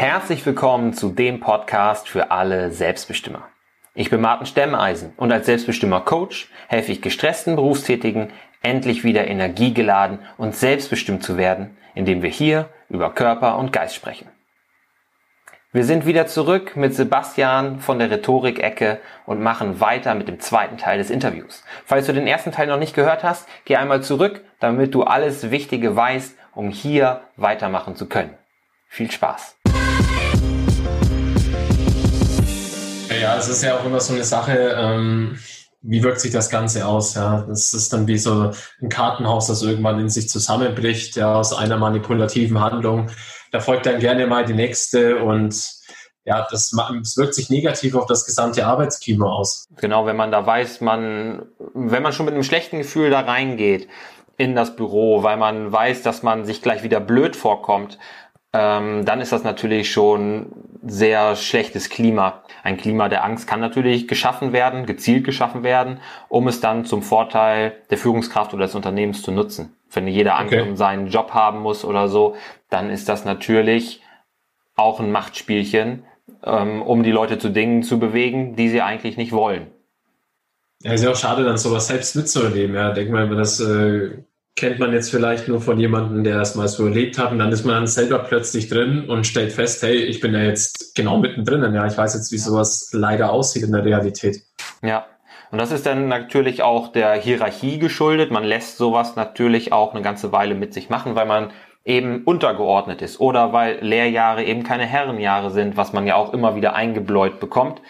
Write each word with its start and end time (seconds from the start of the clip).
Herzlich 0.00 0.46
willkommen 0.46 0.92
zu 0.92 1.10
dem 1.10 1.40
Podcast 1.40 2.08
für 2.08 2.30
alle 2.30 2.70
Selbstbestimmer. 2.70 3.48
Ich 3.96 4.10
bin 4.10 4.20
Martin 4.20 4.46
Stemmeisen 4.46 5.12
und 5.16 5.32
als 5.32 5.46
Selbstbestimmer 5.46 6.02
Coach 6.02 6.48
helfe 6.68 6.92
ich 6.92 7.02
gestressten 7.02 7.56
Berufstätigen 7.56 8.30
endlich 8.62 9.02
wieder 9.02 9.26
energiegeladen 9.26 10.20
und 10.36 10.54
selbstbestimmt 10.54 11.24
zu 11.24 11.36
werden, 11.36 11.76
indem 11.96 12.22
wir 12.22 12.30
hier 12.30 12.68
über 12.88 13.12
Körper 13.12 13.58
und 13.58 13.72
Geist 13.72 13.96
sprechen. 13.96 14.28
Wir 15.72 15.82
sind 15.82 16.06
wieder 16.06 16.28
zurück 16.28 16.76
mit 16.76 16.94
Sebastian 16.94 17.80
von 17.80 17.98
der 17.98 18.08
Rhetorik-Ecke 18.12 19.00
und 19.26 19.42
machen 19.42 19.80
weiter 19.80 20.14
mit 20.14 20.28
dem 20.28 20.38
zweiten 20.38 20.78
Teil 20.78 20.98
des 20.98 21.10
Interviews. 21.10 21.64
Falls 21.86 22.06
du 22.06 22.12
den 22.12 22.28
ersten 22.28 22.52
Teil 22.52 22.68
noch 22.68 22.78
nicht 22.78 22.94
gehört 22.94 23.24
hast, 23.24 23.48
geh 23.64 23.74
einmal 23.74 24.04
zurück, 24.04 24.44
damit 24.60 24.94
du 24.94 25.02
alles 25.02 25.50
Wichtige 25.50 25.96
weißt, 25.96 26.38
um 26.54 26.70
hier 26.70 27.22
weitermachen 27.34 27.96
zu 27.96 28.08
können. 28.08 28.38
Viel 28.86 29.10
Spaß! 29.10 29.57
Ja, 33.20 33.36
es 33.36 33.48
ist 33.48 33.62
ja 33.62 33.78
auch 33.78 33.84
immer 33.84 34.00
so 34.00 34.14
eine 34.14 34.24
Sache, 34.24 34.74
ähm, 34.76 35.38
wie 35.82 36.02
wirkt 36.02 36.20
sich 36.20 36.32
das 36.32 36.50
Ganze 36.50 36.86
aus? 36.86 37.14
Ja, 37.14 37.44
das 37.48 37.72
ist 37.74 37.92
dann 37.92 38.06
wie 38.06 38.18
so 38.18 38.52
ein 38.80 38.88
Kartenhaus, 38.88 39.46
das 39.46 39.62
irgendwann 39.62 40.00
in 40.00 40.08
sich 40.08 40.28
zusammenbricht, 40.28 41.16
ja, 41.16 41.34
aus 41.34 41.52
einer 41.52 41.78
manipulativen 41.78 42.60
Handlung 42.60 43.10
da 43.50 43.60
folgt 43.60 43.86
dann 43.86 43.98
gerne 43.98 44.26
mal 44.26 44.44
die 44.44 44.54
nächste 44.54 45.18
und 45.22 45.78
ja, 46.24 46.46
das, 46.50 46.70
das 46.70 47.16
wirkt 47.16 47.34
sich 47.34 47.48
negativ 47.48 47.94
auf 47.94 48.06
das 48.06 48.26
gesamte 48.26 48.66
Arbeitsklima 48.66 49.26
aus. 49.26 49.66
Genau, 49.76 50.04
wenn 50.04 50.16
man 50.16 50.30
da 50.30 50.44
weiß, 50.44 50.82
man, 50.82 51.46
wenn 51.72 52.02
man 52.02 52.12
schon 52.12 52.26
mit 52.26 52.34
einem 52.34 52.42
schlechten 52.42 52.78
Gefühl 52.78 53.10
da 53.10 53.20
reingeht 53.20 53.88
in 54.36 54.54
das 54.54 54.76
Büro, 54.76 55.22
weil 55.22 55.38
man 55.38 55.72
weiß, 55.72 56.02
dass 56.02 56.22
man 56.22 56.44
sich 56.44 56.60
gleich 56.60 56.82
wieder 56.82 57.00
blöd 57.00 57.34
vorkommt, 57.34 57.98
ähm, 58.52 59.04
dann 59.04 59.20
ist 59.20 59.32
das 59.32 59.44
natürlich 59.44 59.90
schon 59.90 60.52
sehr 60.82 61.36
schlechtes 61.36 61.90
Klima. 61.90 62.42
Ein 62.62 62.76
Klima 62.76 63.08
der 63.08 63.24
Angst 63.24 63.46
kann 63.46 63.60
natürlich 63.60 64.08
geschaffen 64.08 64.52
werden, 64.52 64.86
gezielt 64.86 65.24
geschaffen 65.24 65.62
werden, 65.62 66.00
um 66.28 66.48
es 66.48 66.60
dann 66.60 66.84
zum 66.84 67.02
Vorteil 67.02 67.74
der 67.90 67.98
Führungskraft 67.98 68.54
oder 68.54 68.64
des 68.64 68.74
Unternehmens 68.74 69.22
zu 69.22 69.32
nutzen. 69.32 69.76
Wenn 69.90 70.06
jeder 70.08 70.38
Angst 70.38 70.54
okay. 70.54 70.68
um 70.68 70.76
seinen 70.76 71.08
Job 71.08 71.32
haben 71.32 71.60
muss 71.60 71.84
oder 71.84 72.08
so, 72.08 72.36
dann 72.70 72.90
ist 72.90 73.08
das 73.08 73.24
natürlich 73.24 74.02
auch 74.76 75.00
ein 75.00 75.10
Machtspielchen, 75.10 76.04
ähm, 76.44 76.82
um 76.82 77.02
die 77.02 77.10
Leute 77.10 77.38
zu 77.38 77.50
Dingen 77.50 77.82
zu 77.82 77.98
bewegen, 77.98 78.56
die 78.56 78.68
sie 78.68 78.80
eigentlich 78.80 79.16
nicht 79.16 79.32
wollen. 79.32 79.66
Ja, 80.82 80.92
ist 80.92 81.02
ja 81.02 81.10
auch 81.10 81.16
schade, 81.16 81.44
dann 81.44 81.58
sowas 81.58 81.88
selbst 81.88 82.14
mitzuerleben. 82.14 82.76
Ja, 82.76 82.92
denk 82.92 83.10
mal, 83.10 83.28
das 83.34 83.60
äh, 83.60 84.22
kennt 84.58 84.80
man 84.80 84.92
jetzt 84.92 85.10
vielleicht 85.10 85.46
nur 85.46 85.60
von 85.60 85.78
jemandem, 85.78 86.24
der 86.24 86.36
das 86.36 86.56
mal 86.56 86.66
so 86.66 86.84
erlebt 86.84 87.16
hat, 87.16 87.30
und 87.30 87.38
dann 87.38 87.52
ist 87.52 87.64
man 87.64 87.76
dann 87.76 87.86
selber 87.86 88.18
plötzlich 88.18 88.68
drin 88.68 89.08
und 89.08 89.24
stellt 89.24 89.52
fest, 89.52 89.82
hey, 89.82 89.96
ich 89.96 90.20
bin 90.20 90.34
ja 90.34 90.40
jetzt 90.40 90.96
genau 90.96 91.18
mittendrin. 91.18 91.72
Ja, 91.72 91.86
ich 91.86 91.96
weiß 91.96 92.14
jetzt, 92.14 92.32
wie 92.32 92.38
sowas 92.38 92.90
leider 92.92 93.30
aussieht 93.30 93.62
in 93.62 93.72
der 93.72 93.84
Realität. 93.84 94.42
Ja, 94.82 95.06
und 95.52 95.58
das 95.58 95.70
ist 95.70 95.86
dann 95.86 96.08
natürlich 96.08 96.62
auch 96.62 96.88
der 96.88 97.12
Hierarchie 97.12 97.78
geschuldet. 97.78 98.32
Man 98.32 98.42
lässt 98.42 98.78
sowas 98.78 99.14
natürlich 99.14 99.72
auch 99.72 99.94
eine 99.94 100.02
ganze 100.02 100.32
Weile 100.32 100.56
mit 100.56 100.74
sich 100.74 100.90
machen, 100.90 101.14
weil 101.14 101.26
man 101.26 101.52
eben 101.84 102.24
untergeordnet 102.24 103.00
ist 103.00 103.20
oder 103.20 103.52
weil 103.52 103.78
Lehrjahre 103.80 104.42
eben 104.42 104.64
keine 104.64 104.86
Herrenjahre 104.86 105.50
sind, 105.50 105.76
was 105.76 105.92
man 105.92 106.06
ja 106.06 106.16
auch 106.16 106.34
immer 106.34 106.56
wieder 106.56 106.74
eingebläut 106.74 107.38
bekommt. 107.38 107.80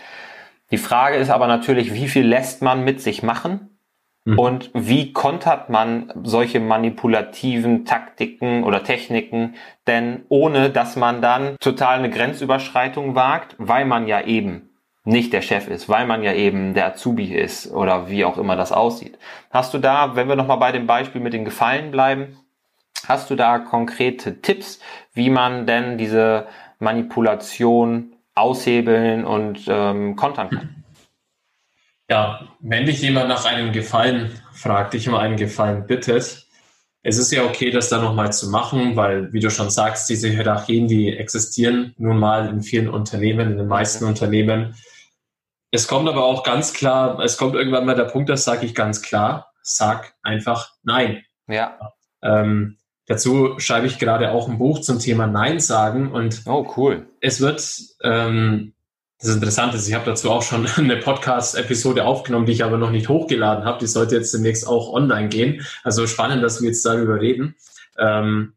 Die 0.70 0.78
Frage 0.78 1.16
ist 1.16 1.30
aber 1.30 1.46
natürlich, 1.46 1.94
wie 1.94 2.08
viel 2.08 2.26
lässt 2.26 2.60
man 2.60 2.84
mit 2.84 3.00
sich 3.00 3.22
machen 3.22 3.77
mhm. 4.28 4.38
und 4.38 4.70
wie 4.74 5.12
kontert 5.12 5.70
man 5.70 6.12
solche 6.22 6.60
manipulativen 6.60 7.84
Taktiken 7.84 8.62
oder 8.64 8.82
Techniken 8.84 9.54
denn 9.86 10.24
ohne, 10.28 10.70
dass 10.70 10.96
man 10.96 11.22
dann 11.22 11.56
total 11.60 11.98
eine 11.98 12.10
Grenzüberschreitung 12.10 13.14
wagt, 13.14 13.54
weil 13.58 13.84
man 13.84 14.06
ja 14.06 14.20
eben 14.20 14.68
nicht 15.04 15.32
der 15.32 15.40
Chef 15.40 15.68
ist, 15.68 15.88
weil 15.88 16.06
man 16.06 16.22
ja 16.22 16.34
eben 16.34 16.74
der 16.74 16.88
Azubi 16.88 17.34
ist 17.34 17.72
oder 17.72 18.10
wie 18.10 18.26
auch 18.26 18.36
immer 18.36 18.56
das 18.56 18.72
aussieht. 18.72 19.18
Hast 19.50 19.72
du 19.72 19.78
da, 19.78 20.16
wenn 20.16 20.28
wir 20.28 20.36
nochmal 20.36 20.58
bei 20.58 20.70
dem 20.70 20.86
Beispiel 20.86 21.22
mit 21.22 21.32
den 21.32 21.46
Gefallen 21.46 21.90
bleiben, 21.90 22.36
hast 23.06 23.30
du 23.30 23.34
da 23.34 23.58
konkrete 23.58 24.42
Tipps, 24.42 24.80
wie 25.14 25.30
man 25.30 25.66
denn 25.66 25.96
diese 25.96 26.46
Manipulation 26.78 28.12
aushebeln 28.34 29.24
und 29.24 29.64
ähm, 29.68 30.14
kontern 30.14 30.50
kann? 30.50 30.77
Ja, 32.10 32.48
wenn 32.60 32.86
dich 32.86 33.02
jemand 33.02 33.28
nach 33.28 33.44
einem 33.44 33.72
Gefallen 33.72 34.30
fragt, 34.52 34.94
dich 34.94 35.08
um 35.08 35.14
einen 35.14 35.36
Gefallen 35.36 35.86
bittet, 35.86 36.46
es 37.02 37.18
ist 37.18 37.30
ja 37.30 37.44
okay, 37.44 37.70
das 37.70 37.88
dann 37.88 38.02
nochmal 38.02 38.32
zu 38.32 38.50
machen, 38.50 38.96
weil, 38.96 39.32
wie 39.32 39.40
du 39.40 39.50
schon 39.50 39.70
sagst, 39.70 40.10
diese 40.10 40.28
Hierarchien, 40.28 40.88
die 40.88 41.16
existieren 41.16 41.94
nun 41.96 42.18
mal 42.18 42.48
in 42.48 42.62
vielen 42.62 42.88
Unternehmen, 42.88 43.52
in 43.52 43.58
den 43.58 43.68
meisten. 43.68 44.04
Unternehmen. 44.04 44.74
Es 45.70 45.86
kommt 45.86 46.08
aber 46.08 46.24
auch 46.24 46.42
ganz 46.42 46.72
klar, 46.72 47.20
es 47.20 47.36
kommt 47.36 47.54
irgendwann 47.54 47.86
mal 47.86 47.94
der 47.94 48.04
Punkt, 48.04 48.28
das 48.30 48.44
sage 48.44 48.66
ich 48.66 48.74
ganz 48.74 49.02
klar, 49.02 49.52
sag 49.62 50.14
einfach 50.22 50.70
Nein. 50.82 51.24
Ja. 51.46 51.78
Ähm, 52.22 52.78
dazu 53.06 53.58
schreibe 53.58 53.86
ich 53.86 53.98
gerade 53.98 54.32
auch 54.32 54.48
ein 54.48 54.58
Buch 54.58 54.80
zum 54.80 54.98
Thema 54.98 55.26
Nein 55.26 55.60
sagen 55.60 56.10
und 56.10 56.42
oh 56.46 56.66
cool. 56.76 57.08
Es 57.20 57.40
wird 57.40 57.62
ähm, 58.02 58.74
das 59.20 59.34
Interessante 59.34 59.76
ist, 59.76 59.88
ich 59.88 59.94
habe 59.94 60.04
dazu 60.04 60.30
auch 60.30 60.42
schon 60.42 60.66
eine 60.76 60.96
Podcast-Episode 60.96 62.04
aufgenommen, 62.04 62.46
die 62.46 62.52
ich 62.52 62.64
aber 62.64 62.78
noch 62.78 62.90
nicht 62.90 63.08
hochgeladen 63.08 63.64
habe. 63.64 63.78
Die 63.80 63.86
sollte 63.86 64.16
jetzt 64.16 64.32
demnächst 64.32 64.66
auch 64.66 64.92
online 64.92 65.28
gehen. 65.28 65.66
Also 65.82 66.06
spannend, 66.06 66.42
dass 66.42 66.60
wir 66.60 66.68
jetzt 66.68 66.84
darüber 66.86 67.20
reden. 67.20 67.56
Ähm, 67.98 68.54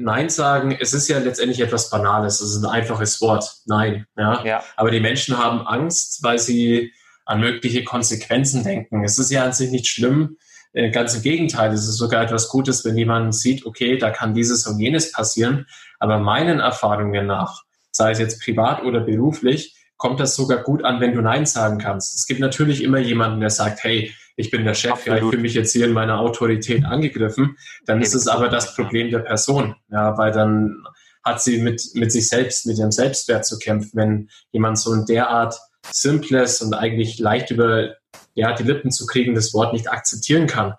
Nein 0.00 0.30
sagen, 0.30 0.76
es 0.80 0.94
ist 0.94 1.08
ja 1.08 1.18
letztendlich 1.18 1.60
etwas 1.60 1.90
Banales, 1.90 2.40
es 2.40 2.54
ist 2.54 2.62
ein 2.62 2.70
einfaches 2.70 3.20
Wort, 3.20 3.56
Nein. 3.66 4.06
Ja? 4.16 4.44
ja. 4.44 4.64
Aber 4.76 4.92
die 4.92 5.00
Menschen 5.00 5.36
haben 5.36 5.66
Angst, 5.66 6.22
weil 6.22 6.38
sie 6.38 6.92
an 7.24 7.40
mögliche 7.40 7.82
Konsequenzen 7.82 8.62
denken. 8.62 9.02
Es 9.02 9.18
ist 9.18 9.32
ja 9.32 9.44
an 9.44 9.52
sich 9.52 9.72
nicht 9.72 9.88
schlimm, 9.88 10.36
äh, 10.72 10.90
ganz 10.90 11.16
im 11.16 11.22
Gegenteil, 11.22 11.72
es 11.72 11.88
ist 11.88 11.96
sogar 11.96 12.22
etwas 12.22 12.48
Gutes, 12.48 12.84
wenn 12.84 12.96
jemand 12.96 13.34
sieht, 13.34 13.66
okay, 13.66 13.98
da 13.98 14.10
kann 14.10 14.34
dieses 14.34 14.66
und 14.68 14.78
jenes 14.78 15.10
passieren. 15.10 15.66
Aber 15.98 16.18
meinen 16.18 16.60
Erfahrungen 16.60 17.26
nach, 17.26 17.64
sei 17.90 18.12
es 18.12 18.18
jetzt 18.18 18.42
privat 18.42 18.82
oder 18.84 19.00
beruflich, 19.00 19.74
kommt 19.96 20.20
das 20.20 20.36
sogar 20.36 20.62
gut 20.62 20.84
an, 20.84 21.00
wenn 21.00 21.14
du 21.14 21.20
Nein 21.20 21.44
sagen 21.44 21.78
kannst. 21.78 22.14
Es 22.14 22.26
gibt 22.26 22.40
natürlich 22.40 22.82
immer 22.82 22.98
jemanden, 22.98 23.40
der 23.40 23.50
sagt, 23.50 23.82
hey, 23.82 24.14
ich 24.36 24.50
bin 24.50 24.64
der 24.64 24.74
Chef, 24.74 25.04
ja, 25.06 25.16
ich 25.16 25.22
fühle 25.22 25.38
mich 25.38 25.54
jetzt 25.54 25.72
hier 25.72 25.86
in 25.86 25.92
meiner 25.92 26.20
Autorität 26.20 26.84
angegriffen, 26.84 27.56
dann 27.86 28.00
ist 28.00 28.14
es 28.14 28.28
aber 28.28 28.48
das 28.48 28.76
Problem 28.76 29.10
der 29.10 29.18
Person, 29.18 29.74
ja, 29.90 30.16
weil 30.16 30.30
dann 30.30 30.84
hat 31.24 31.42
sie 31.42 31.60
mit, 31.60 31.82
mit 31.94 32.12
sich 32.12 32.28
selbst, 32.28 32.64
mit 32.66 32.78
ihrem 32.78 32.92
Selbstwert 32.92 33.44
zu 33.44 33.58
kämpfen, 33.58 33.90
wenn 33.94 34.30
jemand 34.52 34.78
so 34.78 34.92
ein 34.92 35.04
derart 35.06 35.58
simples 35.90 36.62
und 36.62 36.74
eigentlich 36.74 37.18
leicht 37.18 37.50
über 37.50 37.96
ja, 38.34 38.52
die 38.52 38.62
Lippen 38.62 38.92
zu 38.92 39.06
kriegendes 39.06 39.52
Wort 39.54 39.72
nicht 39.72 39.90
akzeptieren 39.90 40.46
kann. 40.46 40.74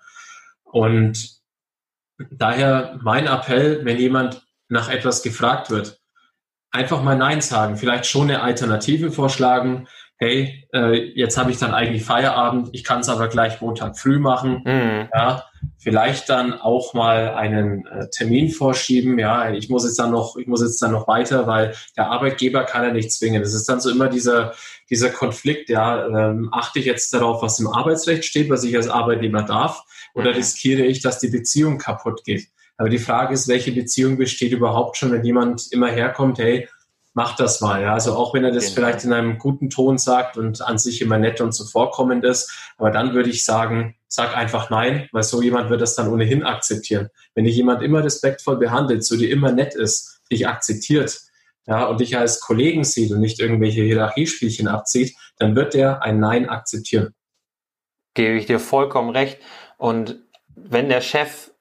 Und 0.64 1.40
daher 2.32 2.98
mein 3.02 3.28
Appell, 3.28 3.84
wenn 3.84 3.98
jemand 3.98 4.46
nach 4.70 4.90
etwas 4.90 5.22
gefragt 5.22 5.70
wird, 5.70 5.99
einfach 6.72 7.02
mal 7.04 7.18
Nein 7.18 7.42
sagen, 7.42 7.78
vielleicht 7.78 8.06
schon 8.06 8.30
eine 8.30 8.42
Alternative 8.42 9.12
vorschlagen, 9.12 9.88
hey, 10.22 10.68
äh, 10.74 11.14
jetzt 11.16 11.38
habe 11.38 11.50
ich 11.50 11.58
dann 11.58 11.74
eigentlich 11.74 12.04
Feierabend, 12.04 12.70
ich 12.74 12.84
kann 12.84 13.00
es 13.00 13.08
aber 13.08 13.30
gleich 13.30 13.62
Montag 13.62 13.98
früh 13.98 14.20
machen. 14.20 14.64
Mhm. 14.66 15.08
Ja, 15.14 15.46
vielleicht 15.78 16.28
dann 16.30 16.54
auch 16.54 16.94
mal 16.94 17.30
einen 17.36 17.88
äh, 17.88 18.10
Termin 18.10 18.50
vorschieben. 18.50 19.18
Ja, 19.18 19.50
ich 19.52 19.70
muss 19.70 19.86
jetzt 19.86 19.98
dann 19.98 20.12
noch, 20.12 20.36
ich 20.36 20.46
muss 20.46 20.62
jetzt 20.62 20.82
dann 20.82 20.92
noch 20.92 21.08
weiter, 21.08 21.48
weil 21.48 21.74
der 21.96 22.08
Arbeitgeber 22.08 22.66
kann 22.66 22.84
ja 22.84 22.92
nicht 22.92 23.14
zwingen. 23.14 23.42
Das 23.42 23.54
ist 23.54 23.70
dann 23.70 23.80
so 23.80 23.90
immer 23.90 24.10
dieser 24.10 24.54
dieser 24.90 25.10
Konflikt. 25.10 25.70
Ja, 25.70 26.06
ähm, 26.06 26.50
achte 26.52 26.80
ich 26.80 26.86
jetzt 26.86 27.14
darauf, 27.14 27.42
was 27.42 27.60
im 27.60 27.68
Arbeitsrecht 27.68 28.26
steht, 28.26 28.50
was 28.50 28.64
ich 28.64 28.76
als 28.76 28.90
Arbeitnehmer 28.90 29.44
darf, 29.44 29.84
oder 30.14 30.32
mhm. 30.32 30.38
riskiere 30.38 30.84
ich, 30.84 31.02
dass 31.02 31.20
die 31.20 31.30
Beziehung 31.30 31.78
kaputt 31.78 32.24
geht? 32.26 32.50
Aber 32.80 32.88
die 32.88 32.98
Frage 32.98 33.34
ist, 33.34 33.50
welche 33.50 33.74
Beziehung 33.74 34.18
besteht 34.18 34.54
überhaupt 34.54 34.96
schon, 34.96 35.12
wenn 35.12 35.26
jemand 35.26 35.70
immer 35.74 35.92
herkommt, 35.92 36.40
hey, 36.40 36.70
mach 37.14 37.36
das 37.36 37.60
mal. 37.60 37.82
Ja? 37.82 37.94
Also 37.94 38.14
auch 38.14 38.34
wenn 38.34 38.46
er 38.46 38.52
das 38.52 38.68
genau. 38.68 38.76
vielleicht 38.76 39.04
in 39.04 39.12
einem 39.12 39.38
guten 39.38 39.70
Ton 39.70 39.98
sagt 39.98 40.38
und 40.38 40.62
an 40.62 40.78
sich 40.78 41.02
immer 41.02 41.18
nett 41.18 41.42
und 41.42 41.52
zuvorkommend 41.52 42.24
ist, 42.24 42.50
aber 42.78 42.90
dann 42.90 43.14
würde 43.14 43.30
ich 43.30 43.44
sagen, 43.44 43.98
sag 44.08 44.36
einfach 44.36 44.70
nein, 44.70 45.10
weil 45.12 45.24
so 45.24 45.42
jemand 45.42 45.70
wird 45.70 45.82
das 45.82 45.96
dann 45.96 46.08
ohnehin 46.08 46.44
akzeptieren. 46.44 47.10
Wenn 47.36 47.44
dich 47.44 47.58
jemand 47.58 47.84
immer 47.84 48.02
respektvoll 48.02 48.56
behandelt, 48.56 49.04
so 49.04 49.18
dir 49.18 49.30
immer 49.30 49.52
nett 49.52 49.76
ist, 49.76 50.22
dich 50.32 50.48
akzeptiert, 50.48 51.20
ja, 51.66 51.86
und 51.86 52.00
dich 52.00 52.18
als 52.18 52.40
Kollegen 52.40 52.86
sieht 52.86 53.12
und 53.12 53.20
nicht 53.20 53.42
irgendwelche 53.42 53.84
Hierarchiespielchen 53.84 54.70
abzieht, 54.70 55.16
dann 55.38 55.54
wird 55.58 55.74
der 55.74 56.02
ein 56.02 56.22
Nein 56.22 56.48
akzeptieren. 56.48 57.14
Gebe 58.14 58.38
ich 58.38 58.46
dir 58.46 58.62
vollkommen 58.62 59.10
recht. 59.10 59.38
Und 59.78 60.20
wenn 60.56 60.88
der 60.88 61.02
Chef 61.02 61.52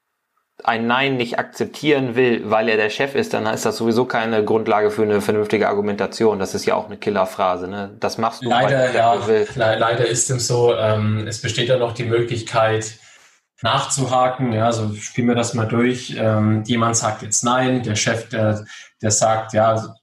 ein 0.64 0.86
Nein 0.86 1.16
nicht 1.16 1.38
akzeptieren 1.38 2.16
will, 2.16 2.42
weil 2.50 2.68
er 2.68 2.76
der 2.76 2.90
Chef 2.90 3.14
ist, 3.14 3.32
dann 3.32 3.46
ist 3.46 3.64
das 3.64 3.76
sowieso 3.76 4.06
keine 4.06 4.44
Grundlage 4.44 4.90
für 4.90 5.02
eine 5.02 5.20
vernünftige 5.20 5.68
Argumentation. 5.68 6.38
Das 6.38 6.54
ist 6.54 6.66
ja 6.66 6.74
auch 6.74 6.86
eine 6.86 6.96
Killerphrase. 6.96 7.68
Ne? 7.68 7.90
Das 8.00 8.18
machst 8.18 8.42
du. 8.42 8.48
Leider, 8.48 8.92
ja, 8.92 9.14
le 9.14 9.46
leider 9.54 10.06
ist 10.06 10.30
es 10.30 10.46
so. 10.46 10.74
Ähm, 10.74 11.26
es 11.26 11.40
besteht 11.40 11.68
ja 11.68 11.78
noch 11.78 11.92
die 11.92 12.04
Möglichkeit, 12.04 12.98
nachzuhaken. 13.62 14.52
Ja, 14.52 14.66
also 14.66 14.94
spielen 14.94 15.28
wir 15.28 15.34
das 15.36 15.54
mal 15.54 15.66
durch. 15.66 16.16
Ähm, 16.18 16.64
jemand 16.66 16.96
sagt 16.96 17.22
jetzt 17.22 17.44
nein, 17.44 17.82
der 17.82 17.94
Chef, 17.94 18.28
der, 18.28 18.64
der 19.00 19.10
sagt, 19.10 19.52
ja, 19.52 19.94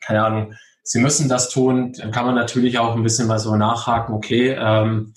keine 0.00 0.24
Ahnung, 0.24 0.54
Sie 0.82 1.00
müssen 1.00 1.28
das 1.28 1.50
tun. 1.50 1.92
Dann 1.92 2.12
kann 2.12 2.24
man 2.24 2.34
natürlich 2.34 2.78
auch 2.78 2.96
ein 2.96 3.02
bisschen 3.02 3.28
mal 3.28 3.38
so 3.38 3.56
nachhaken, 3.56 4.14
okay, 4.14 4.56
ähm, 4.58 5.12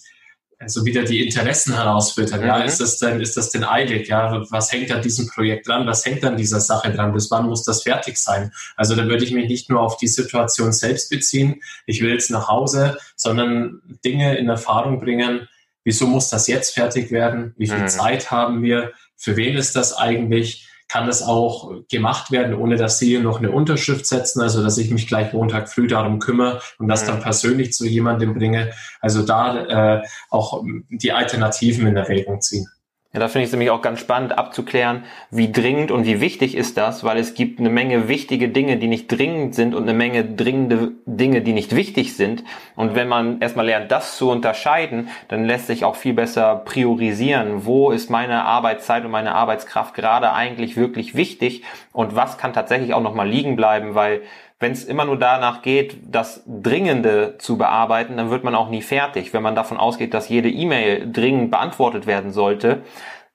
also 0.62 0.86
wieder 0.86 1.04
die 1.04 1.26
Interessen 1.26 1.74
herausfiltern. 1.74 2.42
Mhm. 2.42 2.48
Ja, 2.48 2.58
ist 2.60 2.80
das 2.80 3.00
denn, 3.00 3.20
ist 3.20 3.36
das 3.36 3.50
denn 3.50 3.64
eilig? 3.64 4.08
Ja, 4.08 4.44
was 4.52 4.72
hängt 4.72 4.92
an 4.92 5.02
diesem 5.02 5.28
Projekt 5.28 5.68
dran? 5.68 5.88
Was 5.88 6.06
hängt 6.06 6.24
an 6.24 6.38
dieser 6.38 6.62
Sache 6.62 6.92
dran? 6.94 7.14
Bis 7.14 7.32
wann 7.32 7.48
muss 7.48 7.64
das 7.64 7.84
fertig 7.84 8.18
sein? 8.18 8.52
Also 8.76 8.96
da 8.96 9.06
würde 9.06 9.24
ich 9.24 9.32
mich 9.32 9.50
nicht 9.50 9.70
nur 9.70 9.82
auf 9.82 9.98
die 9.98 10.08
Situation 10.08 10.72
selbst 10.72 11.10
beziehen. 11.10 11.62
Ich 11.88 12.02
will 12.02 12.12
jetzt 12.12 12.30
nach 12.30 12.48
Hause, 12.48 12.98
sondern 13.16 13.82
Dinge 14.06 14.38
in 14.38 14.50
Erfahrung 14.50 15.00
bringen. 15.00 15.48
Wieso 15.84 16.06
muss 16.06 16.30
das 16.30 16.46
jetzt 16.46 16.76
fertig 16.76 17.12
werden? 17.12 17.56
Wie 17.58 17.68
viel 17.68 17.80
mhm. 17.80 17.88
Zeit 17.88 18.30
haben 18.30 18.62
wir? 18.62 18.94
Für 19.18 19.36
wen 19.36 19.58
ist 19.58 19.76
das 19.76 19.98
eigentlich? 19.98 20.68
Kann 20.92 21.08
das 21.08 21.24
auch 21.24 21.72
gemacht 21.90 22.32
werden, 22.32 22.54
ohne 22.54 22.76
dass 22.76 23.00
Sie 23.00 23.18
noch 23.18 23.38
eine 23.38 23.52
Unterschrift 23.52 24.06
setzen, 24.06 24.42
also 24.42 24.62
dass 24.62 24.78
ich 24.78 24.92
mich 24.92 25.08
gleich 25.08 25.32
Montag 25.32 25.70
früh 25.70 25.88
darum 25.88 26.20
kümmere 26.20 26.60
und 26.80 26.90
das 26.90 27.06
dann 27.06 27.20
mhm. 27.20 27.22
persönlich 27.22 27.72
zu 27.72 27.88
jemandem 27.88 28.34
bringe. 28.34 28.72
Also 29.00 29.26
da 29.26 30.00
äh, 30.00 30.02
auch 30.30 30.62
die 30.90 31.14
Alternativen 31.14 31.88
in 31.88 31.96
Erwägung 31.96 32.42
ziehen. 32.42 32.68
Ja, 33.14 33.20
da 33.20 33.28
finde 33.28 33.44
ich 33.44 33.48
es 33.48 33.52
nämlich 33.52 33.72
auch 33.72 33.82
ganz 33.82 34.00
spannend 34.00 34.38
abzuklären, 34.38 35.04
wie 35.32 35.52
dringend 35.52 35.92
und 35.92 36.06
wie 36.06 36.22
wichtig 36.22 36.56
ist 36.56 36.78
das, 36.78 37.04
weil 37.04 37.18
es 37.18 37.34
gibt 37.34 37.60
eine 37.60 37.70
Menge 37.70 38.08
wichtige 38.08 38.48
Dinge, 38.48 38.78
die 38.78 38.88
nicht 38.88 39.10
dringend 39.10 39.54
sind 39.54 39.76
und 39.76 39.84
eine 39.84 39.94
Menge 39.94 40.24
dringende 40.24 40.94
Dinge, 41.06 41.42
die 41.42 41.52
nicht 41.52 41.76
wichtig 41.76 42.16
sind. 42.16 42.46
Und 42.78 42.96
wenn 42.96 43.10
man 43.10 43.42
erstmal 43.42 43.66
lernt, 43.66 43.92
das 43.92 44.16
zu 44.16 44.32
unterscheiden, 44.32 45.10
dann 45.28 45.44
lässt 45.44 45.68
sich 45.68 45.84
auch 45.84 45.98
viel 45.98 46.14
besser 46.14 46.56
priorisieren, 46.64 47.66
wo 47.66 47.92
ist 47.92 48.10
meine 48.10 48.46
Arbeitszeit 48.46 49.04
und 49.04 49.12
meine 49.12 49.36
Arbeitskraft 49.36 49.94
gerade 49.94 50.32
eigentlich 50.32 50.78
wirklich 50.78 51.14
wichtig 51.14 51.64
und 51.94 52.16
was 52.16 52.38
kann 52.38 52.54
tatsächlich 52.54 52.94
auch 52.94 53.02
nochmal 53.02 53.28
liegen 53.28 53.56
bleiben, 53.56 53.96
weil 53.96 54.22
wenn 54.60 54.72
es 54.72 54.86
immer 54.86 55.06
nur 55.06 55.18
danach 55.18 55.62
geht, 55.64 55.98
das 56.04 56.44
Dringende 56.46 57.36
zu 57.40 57.58
bearbeiten, 57.58 58.18
dann 58.18 58.30
wird 58.30 58.44
man 58.44 58.56
auch 58.56 58.70
nie 58.70 58.84
fertig. 58.84 59.34
Wenn 59.34 59.42
man 59.42 59.56
davon 59.56 59.78
ausgeht, 59.78 60.14
dass 60.14 60.30
jede 60.30 60.50
E-Mail 60.50 61.12
dringend 61.12 61.50
beantwortet 61.50 62.06
werden 62.06 62.32
sollte, 62.32 62.84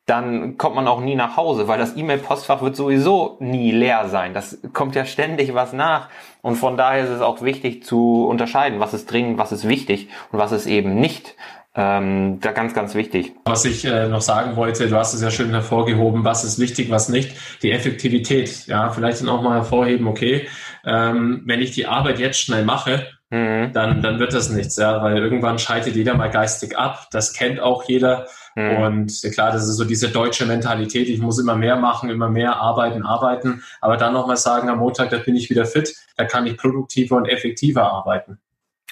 dann 0.06 0.56
kommt 0.56 0.76
man 0.76 0.86
auch 0.86 1.00
nie 1.00 1.16
nach 1.16 1.36
Hause, 1.36 1.66
weil 1.66 1.78
das 1.78 1.96
E-Mail-Postfach 1.96 2.62
wird 2.62 2.76
sowieso 2.76 3.36
nie 3.40 3.72
leer 3.72 4.08
sein. 4.08 4.34
Das 4.34 4.60
kommt 4.72 4.94
ja 4.94 5.04
ständig 5.04 5.52
was 5.52 5.72
nach. 5.72 6.08
Und 6.42 6.54
von 6.54 6.76
daher 6.76 7.02
ist 7.02 7.10
es 7.10 7.20
auch 7.20 7.42
wichtig 7.42 7.82
zu 7.82 8.24
unterscheiden, 8.28 8.78
was 8.78 8.94
ist 8.94 9.10
dringend, 9.10 9.36
was 9.36 9.50
ist 9.50 9.66
wichtig 9.66 10.08
und 10.30 10.38
was 10.38 10.52
ist 10.52 10.66
eben 10.66 10.94
nicht. 10.94 11.34
Ähm, 11.78 12.40
da 12.40 12.52
ganz, 12.52 12.72
ganz 12.72 12.94
wichtig. 12.94 13.34
Was 13.44 13.66
ich 13.66 13.84
äh, 13.84 14.08
noch 14.08 14.22
sagen 14.22 14.56
wollte, 14.56 14.88
du 14.88 14.96
hast 14.96 15.12
es 15.12 15.20
ja 15.20 15.30
schön 15.30 15.50
hervorgehoben, 15.50 16.24
was 16.24 16.42
ist 16.42 16.58
wichtig, 16.58 16.90
was 16.90 17.10
nicht, 17.10 17.36
die 17.62 17.70
Effektivität. 17.70 18.66
Ja, 18.66 18.88
vielleicht 18.88 19.20
dann 19.20 19.28
auch 19.28 19.42
mal 19.42 19.56
hervorheben, 19.56 20.06
okay, 20.08 20.48
ähm, 20.86 21.42
wenn 21.44 21.60
ich 21.60 21.72
die 21.72 21.86
Arbeit 21.86 22.18
jetzt 22.18 22.40
schnell 22.40 22.64
mache, 22.64 23.06
mhm. 23.28 23.72
dann, 23.74 24.00
dann 24.00 24.18
wird 24.18 24.32
das 24.32 24.48
nichts, 24.48 24.76
ja, 24.76 25.02
weil 25.02 25.18
irgendwann 25.18 25.58
schaltet 25.58 25.96
jeder 25.96 26.14
mal 26.14 26.30
geistig 26.30 26.78
ab. 26.78 27.08
Das 27.10 27.34
kennt 27.34 27.60
auch 27.60 27.84
jeder. 27.84 28.26
Mhm. 28.54 28.76
Und 28.78 29.32
klar, 29.34 29.52
das 29.52 29.68
ist 29.68 29.76
so 29.76 29.84
diese 29.84 30.08
deutsche 30.08 30.46
Mentalität, 30.46 31.10
ich 31.10 31.20
muss 31.20 31.38
immer 31.38 31.56
mehr 31.56 31.76
machen, 31.76 32.08
immer 32.08 32.30
mehr 32.30 32.56
arbeiten, 32.56 33.02
arbeiten, 33.02 33.62
aber 33.82 33.98
dann 33.98 34.14
nochmal 34.14 34.38
sagen, 34.38 34.70
am 34.70 34.78
Montag, 34.78 35.10
da 35.10 35.18
bin 35.18 35.36
ich 35.36 35.50
wieder 35.50 35.66
fit, 35.66 35.94
da 36.16 36.24
kann 36.24 36.46
ich 36.46 36.56
produktiver 36.56 37.16
und 37.16 37.26
effektiver 37.26 37.92
arbeiten. 37.92 38.38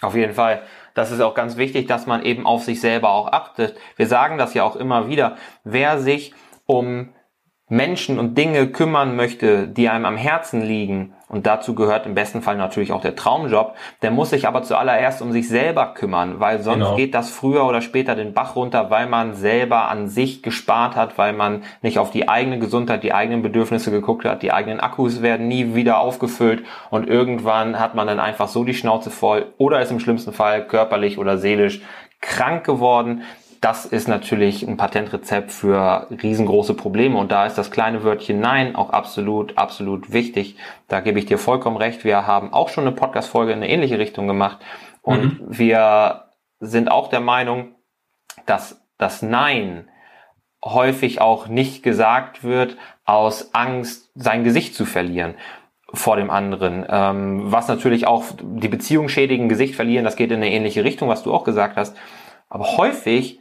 Auf 0.02 0.14
jeden 0.14 0.34
Fall. 0.34 0.62
Das 0.94 1.10
ist 1.10 1.20
auch 1.20 1.34
ganz 1.34 1.56
wichtig, 1.56 1.86
dass 1.86 2.06
man 2.06 2.22
eben 2.22 2.46
auf 2.46 2.62
sich 2.62 2.80
selber 2.80 3.10
auch 3.10 3.32
achtet. 3.32 3.76
Wir 3.96 4.06
sagen 4.06 4.38
das 4.38 4.54
ja 4.54 4.62
auch 4.64 4.76
immer 4.76 5.08
wieder. 5.08 5.36
Wer 5.64 5.98
sich 5.98 6.32
um 6.66 7.12
Menschen 7.68 8.18
und 8.18 8.36
Dinge 8.36 8.66
kümmern 8.68 9.16
möchte, 9.16 9.66
die 9.66 9.88
einem 9.88 10.04
am 10.04 10.16
Herzen 10.16 10.62
liegen, 10.62 11.14
und 11.34 11.46
dazu 11.46 11.74
gehört 11.74 12.06
im 12.06 12.14
besten 12.14 12.42
Fall 12.42 12.56
natürlich 12.56 12.92
auch 12.92 13.00
der 13.00 13.16
Traumjob, 13.16 13.74
der 14.02 14.12
muss 14.12 14.30
sich 14.30 14.46
aber 14.46 14.62
zuallererst 14.62 15.20
um 15.20 15.32
sich 15.32 15.48
selber 15.48 15.94
kümmern, 15.94 16.38
weil 16.38 16.60
sonst 16.60 16.84
genau. 16.84 16.96
geht 16.96 17.12
das 17.12 17.30
früher 17.30 17.66
oder 17.66 17.80
später 17.80 18.14
den 18.14 18.34
Bach 18.34 18.54
runter, 18.54 18.88
weil 18.90 19.08
man 19.08 19.34
selber 19.34 19.88
an 19.88 20.06
sich 20.06 20.44
gespart 20.44 20.94
hat, 20.94 21.18
weil 21.18 21.32
man 21.32 21.64
nicht 21.82 21.98
auf 21.98 22.12
die 22.12 22.28
eigene 22.28 22.60
Gesundheit, 22.60 23.02
die 23.02 23.14
eigenen 23.14 23.42
Bedürfnisse 23.42 23.90
geguckt 23.90 24.24
hat, 24.24 24.42
die 24.42 24.52
eigenen 24.52 24.78
Akkus 24.78 25.22
werden 25.22 25.48
nie 25.48 25.74
wieder 25.74 25.98
aufgefüllt 25.98 26.64
und 26.90 27.08
irgendwann 27.08 27.80
hat 27.80 27.96
man 27.96 28.06
dann 28.06 28.20
einfach 28.20 28.46
so 28.46 28.62
die 28.62 28.74
Schnauze 28.74 29.10
voll 29.10 29.46
oder 29.58 29.80
ist 29.80 29.90
im 29.90 30.00
schlimmsten 30.00 30.32
Fall 30.32 30.66
körperlich 30.66 31.18
oder 31.18 31.38
seelisch 31.38 31.80
krank 32.20 32.64
geworden, 32.64 33.22
das 33.64 33.86
ist 33.86 34.08
natürlich 34.08 34.62
ein 34.62 34.76
Patentrezept 34.76 35.50
für 35.50 36.06
riesengroße 36.22 36.74
Probleme 36.74 37.16
und 37.16 37.32
da 37.32 37.46
ist 37.46 37.56
das 37.56 37.70
kleine 37.70 38.04
Wörtchen 38.04 38.38
Nein 38.38 38.76
auch 38.76 38.90
absolut, 38.90 39.56
absolut 39.56 40.12
wichtig. 40.12 40.56
Da 40.86 41.00
gebe 41.00 41.18
ich 41.18 41.24
dir 41.24 41.38
vollkommen 41.38 41.78
recht. 41.78 42.04
Wir 42.04 42.26
haben 42.26 42.52
auch 42.52 42.68
schon 42.68 42.86
eine 42.86 42.94
Podcast-Folge 42.94 43.52
in 43.52 43.62
eine 43.62 43.70
ähnliche 43.70 43.98
Richtung 43.98 44.26
gemacht 44.26 44.58
und 45.00 45.40
mhm. 45.40 45.46
wir 45.48 46.24
sind 46.60 46.90
auch 46.90 47.08
der 47.08 47.20
Meinung, 47.20 47.74
dass 48.44 48.84
das 48.98 49.22
Nein 49.22 49.88
häufig 50.62 51.22
auch 51.22 51.48
nicht 51.48 51.82
gesagt 51.82 52.44
wird 52.44 52.76
aus 53.06 53.54
Angst, 53.54 54.10
sein 54.14 54.44
Gesicht 54.44 54.74
zu 54.74 54.84
verlieren 54.84 55.36
vor 55.94 56.16
dem 56.16 56.28
anderen. 56.28 56.84
Ähm, 56.86 57.50
was 57.50 57.68
natürlich 57.68 58.06
auch 58.06 58.24
die 58.42 58.68
Beziehung 58.68 59.08
schädigen, 59.08 59.48
Gesicht 59.48 59.74
verlieren, 59.74 60.04
das 60.04 60.16
geht 60.16 60.32
in 60.32 60.42
eine 60.42 60.52
ähnliche 60.52 60.84
Richtung, 60.84 61.08
was 61.08 61.22
du 61.22 61.32
auch 61.32 61.44
gesagt 61.44 61.78
hast. 61.78 61.96
Aber 62.50 62.76
häufig 62.76 63.40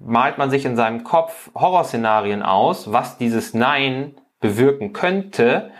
malt 0.00 0.38
man 0.38 0.50
sich 0.50 0.64
in 0.64 0.76
seinem 0.76 1.04
Kopf 1.04 1.50
Horrorszenarien 1.54 2.42
aus, 2.42 2.92
was 2.92 3.18
dieses 3.18 3.54
Nein 3.54 4.16
bewirken 4.40 4.92
könnte, 4.92 5.70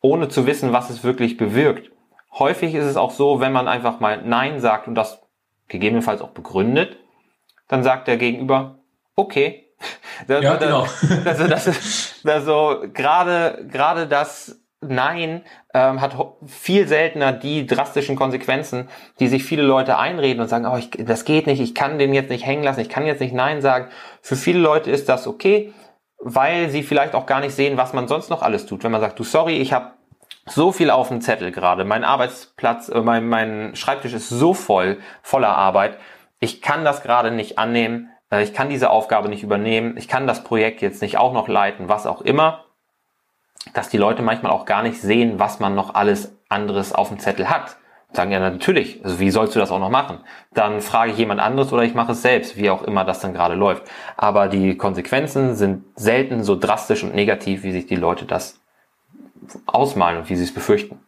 ohne 0.00 0.28
zu 0.28 0.46
wissen, 0.46 0.72
was 0.72 0.90
es 0.90 1.04
wirklich 1.04 1.36
bewirkt. 1.36 1.90
Häufig 2.32 2.74
ist 2.74 2.86
es 2.86 2.96
auch 2.96 3.10
so, 3.10 3.40
wenn 3.40 3.52
man 3.52 3.68
einfach 3.68 4.00
mal 4.00 4.22
Nein 4.22 4.58
sagt 4.58 4.88
und 4.88 4.94
das 4.94 5.20
gegebenenfalls 5.68 6.22
auch 6.22 6.30
begründet, 6.30 6.96
dann 7.68 7.82
sagt 7.82 8.08
der 8.08 8.16
Gegenüber, 8.16 8.78
okay. 9.14 9.68
Ja, 10.28 10.54
genau. 10.56 10.86
Also, 11.24 11.48
das, 11.48 11.64
das, 11.64 12.20
also 12.24 12.84
gerade, 12.92 13.66
gerade 13.68 14.06
das 14.06 14.61
Nein 14.82 15.42
ähm, 15.74 16.00
hat 16.00 16.16
viel 16.46 16.88
seltener 16.88 17.32
die 17.32 17.66
drastischen 17.66 18.16
Konsequenzen, 18.16 18.88
die 19.20 19.28
sich 19.28 19.44
viele 19.44 19.62
Leute 19.62 19.98
einreden 19.98 20.42
und 20.42 20.48
sagen, 20.48 20.66
oh, 20.66 20.76
ich, 20.76 20.90
das 20.90 21.24
geht 21.24 21.46
nicht, 21.46 21.60
ich 21.60 21.74
kann 21.74 21.98
den 21.98 22.12
jetzt 22.12 22.30
nicht 22.30 22.44
hängen 22.44 22.62
lassen, 22.62 22.80
ich 22.80 22.88
kann 22.88 23.06
jetzt 23.06 23.20
nicht 23.20 23.34
Nein 23.34 23.62
sagen. 23.62 23.88
Für 24.20 24.36
viele 24.36 24.58
Leute 24.58 24.90
ist 24.90 25.08
das 25.08 25.26
okay, 25.26 25.72
weil 26.18 26.70
sie 26.70 26.82
vielleicht 26.82 27.14
auch 27.14 27.26
gar 27.26 27.40
nicht 27.40 27.54
sehen, 27.54 27.76
was 27.76 27.92
man 27.92 28.08
sonst 28.08 28.30
noch 28.30 28.42
alles 28.42 28.66
tut. 28.66 28.84
Wenn 28.84 28.92
man 28.92 29.00
sagt, 29.00 29.18
du 29.18 29.24
sorry, 29.24 29.56
ich 29.56 29.72
habe 29.72 29.92
so 30.46 30.72
viel 30.72 30.90
auf 30.90 31.08
dem 31.08 31.20
Zettel 31.20 31.52
gerade, 31.52 31.84
mein 31.84 32.04
Arbeitsplatz, 32.04 32.88
äh, 32.88 33.00
mein, 33.00 33.28
mein 33.28 33.76
Schreibtisch 33.76 34.12
ist 34.12 34.28
so 34.28 34.54
voll, 34.54 34.98
voller 35.22 35.56
Arbeit, 35.56 35.98
ich 36.40 36.60
kann 36.60 36.84
das 36.84 37.02
gerade 37.02 37.30
nicht 37.30 37.58
annehmen, 37.58 38.10
äh, 38.30 38.42
ich 38.42 38.52
kann 38.52 38.68
diese 38.68 38.90
Aufgabe 38.90 39.28
nicht 39.28 39.44
übernehmen, 39.44 39.96
ich 39.96 40.08
kann 40.08 40.26
das 40.26 40.42
Projekt 40.42 40.82
jetzt 40.82 41.02
nicht 41.02 41.18
auch 41.18 41.32
noch 41.32 41.48
leiten, 41.48 41.88
was 41.88 42.06
auch 42.06 42.22
immer 42.22 42.64
dass 43.74 43.88
die 43.88 43.98
Leute 43.98 44.22
manchmal 44.22 44.52
auch 44.52 44.64
gar 44.64 44.82
nicht 44.82 45.00
sehen, 45.00 45.38
was 45.38 45.60
man 45.60 45.74
noch 45.74 45.94
alles 45.94 46.36
anderes 46.48 46.92
auf 46.92 47.08
dem 47.08 47.18
Zettel 47.18 47.48
hat. 47.48 47.76
Sagen 48.14 48.30
ja 48.30 48.40
natürlich, 48.40 49.02
also 49.04 49.20
wie 49.20 49.30
sollst 49.30 49.54
du 49.54 49.58
das 49.58 49.70
auch 49.70 49.78
noch 49.78 49.88
machen? 49.88 50.18
Dann 50.52 50.82
frage 50.82 51.12
ich 51.12 51.18
jemand 51.18 51.40
anderes 51.40 51.72
oder 51.72 51.82
ich 51.82 51.94
mache 51.94 52.12
es 52.12 52.20
selbst, 52.20 52.58
wie 52.58 52.68
auch 52.68 52.82
immer 52.82 53.04
das 53.04 53.20
dann 53.20 53.32
gerade 53.32 53.54
läuft. 53.54 53.84
Aber 54.18 54.48
die 54.48 54.76
Konsequenzen 54.76 55.56
sind 55.56 55.84
selten 55.96 56.44
so 56.44 56.58
drastisch 56.58 57.02
und 57.04 57.14
negativ, 57.14 57.62
wie 57.62 57.72
sich 57.72 57.86
die 57.86 57.96
Leute 57.96 58.26
das 58.26 58.60
ausmalen 59.66 60.18
und 60.18 60.28
wie 60.28 60.36
sie 60.36 60.44
es 60.44 60.52
befürchten. 60.52 61.00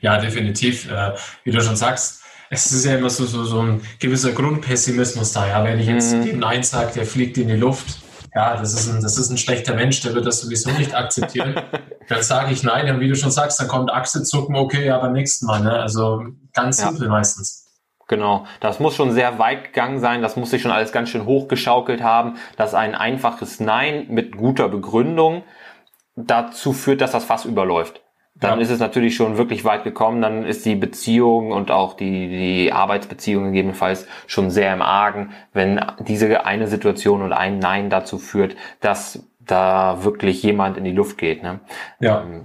Ja, 0.00 0.18
definitiv. 0.18 0.90
Äh, 0.90 1.12
wie 1.44 1.50
du 1.50 1.62
schon 1.62 1.76
sagst, 1.76 2.22
es 2.50 2.70
ist 2.70 2.84
ja 2.84 2.96
immer 2.96 3.08
so, 3.08 3.24
so, 3.24 3.44
so 3.44 3.60
ein 3.60 3.80
gewisser 3.98 4.32
Grundpessimismus 4.32 5.32
da. 5.32 5.48
Ja, 5.48 5.64
wenn 5.64 5.80
ich 5.80 5.86
jetzt 5.86 6.14
mhm. 6.14 6.38
Nein 6.38 6.62
sage, 6.62 6.92
der 6.94 7.06
fliegt 7.06 7.38
in 7.38 7.48
die 7.48 7.56
Luft, 7.56 8.03
ja, 8.34 8.56
das 8.56 8.74
ist, 8.74 8.88
ein, 8.88 9.00
das 9.00 9.16
ist 9.16 9.30
ein 9.30 9.38
schlechter 9.38 9.74
Mensch, 9.74 10.00
der 10.00 10.14
wird 10.14 10.26
das 10.26 10.40
sowieso 10.40 10.70
nicht 10.70 10.94
akzeptieren. 10.94 11.54
dann 12.08 12.22
sage 12.22 12.52
ich 12.52 12.62
nein, 12.62 12.92
und 12.92 13.00
wie 13.00 13.08
du 13.08 13.14
schon 13.14 13.30
sagst, 13.30 13.60
dann 13.60 13.68
kommt 13.68 13.92
Achselzucken, 13.92 14.56
okay, 14.56 14.86
ja, 14.86 14.98
beim 14.98 15.12
nächsten 15.12 15.46
Mal. 15.46 15.60
Ne? 15.60 15.72
Also 15.72 16.24
ganz 16.52 16.80
ja. 16.80 16.88
simpel 16.88 17.08
meistens. 17.08 17.66
Genau, 18.06 18.44
das 18.60 18.80
muss 18.80 18.96
schon 18.96 19.12
sehr 19.12 19.38
weit 19.38 19.64
gegangen 19.64 19.98
sein, 19.98 20.20
das 20.20 20.36
muss 20.36 20.50
sich 20.50 20.60
schon 20.60 20.72
alles 20.72 20.92
ganz 20.92 21.08
schön 21.08 21.24
hochgeschaukelt 21.24 22.02
haben, 22.02 22.36
dass 22.56 22.74
ein 22.74 22.94
einfaches 22.94 23.60
Nein 23.60 24.06
mit 24.10 24.36
guter 24.36 24.68
Begründung 24.68 25.42
dazu 26.14 26.74
führt, 26.74 27.00
dass 27.00 27.12
das 27.12 27.24
Fass 27.24 27.46
überläuft 27.46 28.03
dann 28.36 28.58
ja. 28.58 28.62
ist 28.64 28.70
es 28.70 28.80
natürlich 28.80 29.14
schon 29.14 29.38
wirklich 29.38 29.64
weit 29.64 29.84
gekommen, 29.84 30.20
dann 30.20 30.44
ist 30.44 30.66
die 30.66 30.74
Beziehung 30.74 31.52
und 31.52 31.70
auch 31.70 31.94
die, 31.94 32.28
die 32.28 32.72
Arbeitsbeziehung 32.72 33.44
gegebenenfalls 33.44 34.08
schon 34.26 34.50
sehr 34.50 34.74
im 34.74 34.82
Argen, 34.82 35.32
wenn 35.52 35.80
diese 36.00 36.44
eine 36.44 36.66
Situation 36.66 37.22
und 37.22 37.32
ein 37.32 37.60
Nein 37.60 37.90
dazu 37.90 38.18
führt, 38.18 38.56
dass 38.80 39.24
da 39.38 40.02
wirklich 40.02 40.42
jemand 40.42 40.76
in 40.76 40.84
die 40.84 40.92
Luft 40.92 41.16
geht. 41.16 41.42
Ne? 41.42 41.60
Ja. 42.00 42.22
Ähm, 42.22 42.42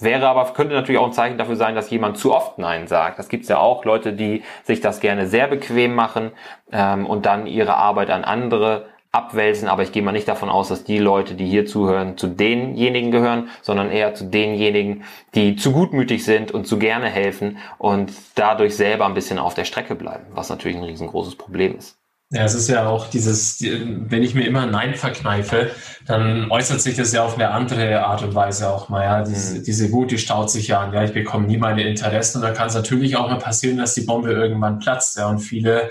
wäre 0.00 0.28
aber, 0.28 0.44
könnte 0.54 0.74
natürlich 0.74 1.00
auch 1.00 1.06
ein 1.06 1.12
Zeichen 1.12 1.38
dafür 1.38 1.56
sein, 1.56 1.74
dass 1.74 1.90
jemand 1.90 2.18
zu 2.18 2.34
oft 2.34 2.58
Nein 2.58 2.88
sagt. 2.88 3.18
Das 3.18 3.28
gibt's 3.28 3.48
ja 3.48 3.58
auch, 3.58 3.84
Leute, 3.84 4.12
die 4.12 4.42
sich 4.64 4.80
das 4.80 4.98
gerne 5.00 5.26
sehr 5.28 5.46
bequem 5.46 5.94
machen 5.94 6.32
ähm, 6.72 7.06
und 7.06 7.26
dann 7.26 7.46
ihre 7.46 7.76
Arbeit 7.76 8.10
an 8.10 8.24
andere 8.24 8.86
abwälzen, 9.12 9.68
aber 9.68 9.82
ich 9.82 9.92
gehe 9.92 10.02
mal 10.02 10.12
nicht 10.12 10.28
davon 10.28 10.50
aus, 10.50 10.68
dass 10.68 10.84
die 10.84 10.98
Leute, 10.98 11.34
die 11.34 11.46
hier 11.46 11.66
zuhören, 11.66 12.18
zu 12.18 12.26
denjenigen 12.26 13.10
gehören, 13.10 13.48
sondern 13.62 13.90
eher 13.90 14.14
zu 14.14 14.24
denjenigen, 14.24 15.04
die 15.34 15.56
zu 15.56 15.72
gutmütig 15.72 16.24
sind 16.24 16.52
und 16.52 16.66
zu 16.66 16.78
gerne 16.78 17.08
helfen 17.08 17.58
und 17.78 18.12
dadurch 18.34 18.76
selber 18.76 19.06
ein 19.06 19.14
bisschen 19.14 19.38
auf 19.38 19.54
der 19.54 19.64
Strecke 19.64 19.94
bleiben, 19.94 20.26
was 20.30 20.50
natürlich 20.50 20.76
ein 20.76 20.84
riesengroßes 20.84 21.36
Problem 21.36 21.76
ist. 21.76 21.98
Ja, 22.30 22.44
es 22.44 22.52
ist 22.52 22.68
ja 22.68 22.86
auch 22.86 23.08
dieses, 23.08 23.62
wenn 23.62 24.22
ich 24.22 24.34
mir 24.34 24.46
immer 24.46 24.66
Nein 24.66 24.94
verkneife, 24.94 25.70
dann 26.06 26.50
äußert 26.50 26.82
sich 26.82 26.94
das 26.94 27.10
ja 27.14 27.24
auf 27.24 27.36
eine 27.36 27.52
andere 27.52 28.04
Art 28.04 28.22
und 28.22 28.34
Weise 28.34 28.68
auch 28.68 28.90
mal. 28.90 29.02
Ja, 29.02 29.22
diese, 29.22 29.60
mhm. 29.60 29.64
diese 29.64 29.90
Wut, 29.92 30.10
die 30.10 30.18
staut 30.18 30.50
sich 30.50 30.68
ja 30.68 30.80
an. 30.80 30.92
Ja, 30.92 31.02
ich 31.02 31.14
bekomme 31.14 31.46
nie 31.46 31.56
meine 31.56 31.84
Interessen 31.84 32.38
und 32.38 32.42
dann 32.42 32.52
kann 32.52 32.68
es 32.68 32.74
natürlich 32.74 33.16
auch 33.16 33.30
mal 33.30 33.38
passieren, 33.38 33.78
dass 33.78 33.94
die 33.94 34.02
Bombe 34.02 34.30
irgendwann 34.30 34.78
platzt. 34.78 35.16
Ja, 35.16 35.30
und 35.30 35.38
viele, 35.38 35.88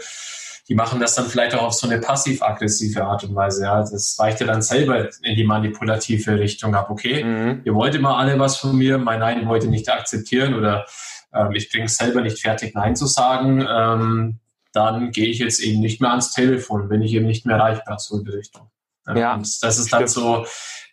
die 0.70 0.76
machen 0.76 1.00
das 1.00 1.16
dann 1.16 1.28
vielleicht 1.28 1.56
auch 1.56 1.64
auf 1.64 1.74
so 1.74 1.88
eine 1.88 2.00
passiv-aggressive 2.00 3.04
Art 3.04 3.24
und 3.24 3.34
Weise. 3.36 3.64
Ja, 3.64 3.80
das 3.80 4.18
weicht 4.20 4.42
ja 4.42 4.48
dann 4.48 4.62
selber 4.62 5.08
in 5.24 5.36
die 5.36 5.46
manipulative 5.46 6.40
Richtung 6.40 6.76
ab. 6.76 6.90
Okay, 6.90 7.24
mhm. 7.24 7.62
ihr 7.64 7.74
wollt 7.74 7.96
immer 7.96 8.18
alle 8.18 8.38
was 8.38 8.58
von 8.58 8.76
mir, 8.78 8.98
mein 8.98 9.20
Nein 9.20 9.48
wollt 9.48 9.64
ihr 9.64 9.70
nicht 9.70 9.90
akzeptieren 9.90 10.56
oder 10.56 10.86
ähm, 11.34 11.54
ich 11.54 11.72
bringe 11.72 11.86
es 11.86 11.96
selber 11.96 12.22
nicht 12.22 12.40
fertig, 12.40 12.76
Nein 12.76 12.96
zu 12.96 13.06
sagen. 13.06 13.66
Ähm, 13.70 14.40
dann 14.74 15.12
gehe 15.12 15.28
ich 15.28 15.40
jetzt 15.40 15.62
eben 15.62 15.80
nicht 15.80 16.02
mehr 16.02 16.12
ans 16.12 16.34
Telefon, 16.34 16.90
bin 16.90 17.02
ich 17.02 17.14
eben 17.14 17.26
nicht 17.26 17.46
mehr 17.46 17.56
erreichbar, 17.56 17.98
so 18.00 18.18
in 18.18 18.26
die 18.26 18.32
Richtung. 18.32 18.70
Ja, 19.16 19.36
und 19.36 19.64
das 19.64 19.80
ist 19.80 19.94
dann 19.94 20.08
so 20.08 20.46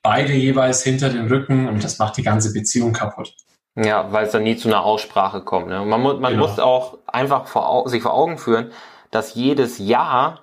beide 0.03 0.33
jeweils 0.33 0.85
hinter 0.85 1.09
den 1.09 1.27
Rücken 1.27 1.69
und 1.69 1.83
das 1.83 1.99
macht 1.99 2.17
die 2.17 2.23
ganze 2.23 2.53
Beziehung 2.53 2.93
kaputt. 2.93 3.35
Ja, 3.75 4.13
weil 4.13 4.27
es 4.27 4.33
dann 4.33 4.45
nie 4.45 4.57
zu 4.57 4.69
einer 4.69 4.85
Aussprache 4.85 5.41
kommt. 5.41 5.67
Ne? 5.67 5.85
man, 5.85 6.01
muss, 6.01 6.21
man 6.21 6.33
genau. 6.33 6.47
muss 6.47 6.61
auch 6.61 6.99
einfach 7.09 7.49
vor, 7.49 7.89
sich 7.89 8.03
vor 8.03 8.15
Augen 8.15 8.39
führen, 8.39 8.71
dass 9.15 9.35
jedes 9.35 9.79
Ja 9.79 10.41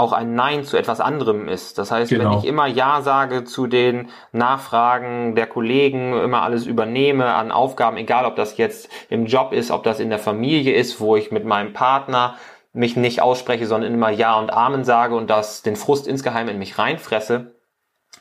auch 0.00 0.12
ein 0.12 0.34
Nein 0.34 0.64
zu 0.64 0.76
etwas 0.76 1.00
anderem 1.00 1.46
ist. 1.46 1.78
Das 1.78 1.90
heißt, 1.90 2.10
genau. 2.10 2.30
wenn 2.30 2.38
ich 2.38 2.44
immer 2.44 2.66
Ja 2.66 3.02
sage 3.02 3.44
zu 3.44 3.66
den 3.66 4.08
Nachfragen 4.32 5.34
der 5.34 5.46
Kollegen, 5.46 6.18
immer 6.18 6.42
alles 6.42 6.66
übernehme 6.66 7.26
an 7.26 7.52
Aufgaben, 7.52 7.98
egal 7.98 8.24
ob 8.24 8.34
das 8.34 8.56
jetzt 8.56 8.88
im 9.10 9.26
Job 9.26 9.52
ist, 9.52 9.70
ob 9.70 9.82
das 9.84 10.00
in 10.00 10.08
der 10.08 10.18
Familie 10.18 10.74
ist, 10.74 11.00
wo 11.00 11.16
ich 11.16 11.30
mit 11.30 11.44
meinem 11.44 11.74
Partner 11.74 12.36
mich 12.72 12.96
nicht 12.96 13.20
ausspreche, 13.20 13.66
sondern 13.66 13.92
immer 13.92 14.10
Ja 14.10 14.38
und 14.38 14.52
Amen 14.52 14.84
sage 14.84 15.14
und 15.14 15.28
das 15.28 15.62
den 15.62 15.76
Frust 15.76 16.06
insgeheim 16.06 16.48
in 16.48 16.58
mich 16.58 16.78
reinfresse, 16.78 17.54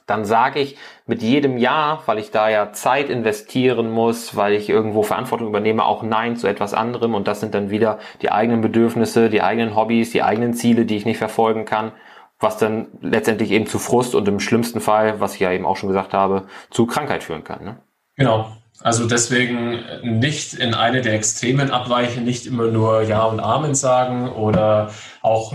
dann 0.10 0.26
sage 0.26 0.60
ich 0.60 0.78
mit 1.06 1.22
jedem 1.22 1.58
Ja, 1.58 2.02
weil 2.06 2.20
ich 2.20 2.32
da 2.32 2.50
ja 2.50 2.72
Zeit 2.72 3.10
investieren 3.10 3.92
muss, 3.92 4.36
weil 4.36 4.54
ich 4.54 4.70
irgendwo 4.70 5.04
Verantwortung 5.04 5.48
übernehme, 5.48 5.86
auch 5.86 6.04
Nein 6.04 6.36
zu 6.36 6.48
etwas 6.48 6.74
anderem 6.74 7.16
und 7.16 7.28
das 7.28 7.40
sind 7.40 7.54
dann 7.54 7.70
wieder 7.70 8.00
die 8.22 8.32
eigenen 8.32 8.62
Bedürfnisse, 8.62 9.30
die 9.30 9.42
eigenen 9.42 9.76
Hobbys, 9.76 10.12
die 10.12 10.24
eigenen 10.24 10.54
Ziele, 10.54 10.86
die 10.86 10.98
ich 10.98 11.06
nicht 11.06 11.18
verfolgen 11.18 11.66
kann, 11.66 11.92
was 12.40 12.58
dann 12.58 12.88
letztendlich 13.02 13.52
eben 13.52 13.68
zu 13.68 13.80
Frust 13.80 14.16
und 14.16 14.28
im 14.28 14.40
schlimmsten 14.40 14.80
Fall, 14.80 15.20
was 15.20 15.34
ich 15.36 15.42
ja 15.42 15.52
eben 15.52 15.66
auch 15.66 15.78
schon 15.78 15.90
gesagt 15.90 16.14
habe, 16.14 16.48
zu 16.70 16.86
Krankheit 16.86 17.24
führen 17.24 17.44
kann. 17.44 17.64
Ne? 17.64 17.78
Genau, 18.16 18.52
also 18.82 19.08
deswegen 19.08 19.80
nicht 20.04 20.54
in 20.54 20.74
eine 20.74 21.02
der 21.02 21.14
Extremen 21.14 21.70
abweichen, 21.70 22.24
nicht 22.24 22.46
immer 22.46 22.68
nur 22.68 23.02
Ja 23.04 23.24
und 23.24 23.42
Amen 23.42 23.76
sagen 23.76 24.30
oder 24.30 24.92
auch 25.22 25.54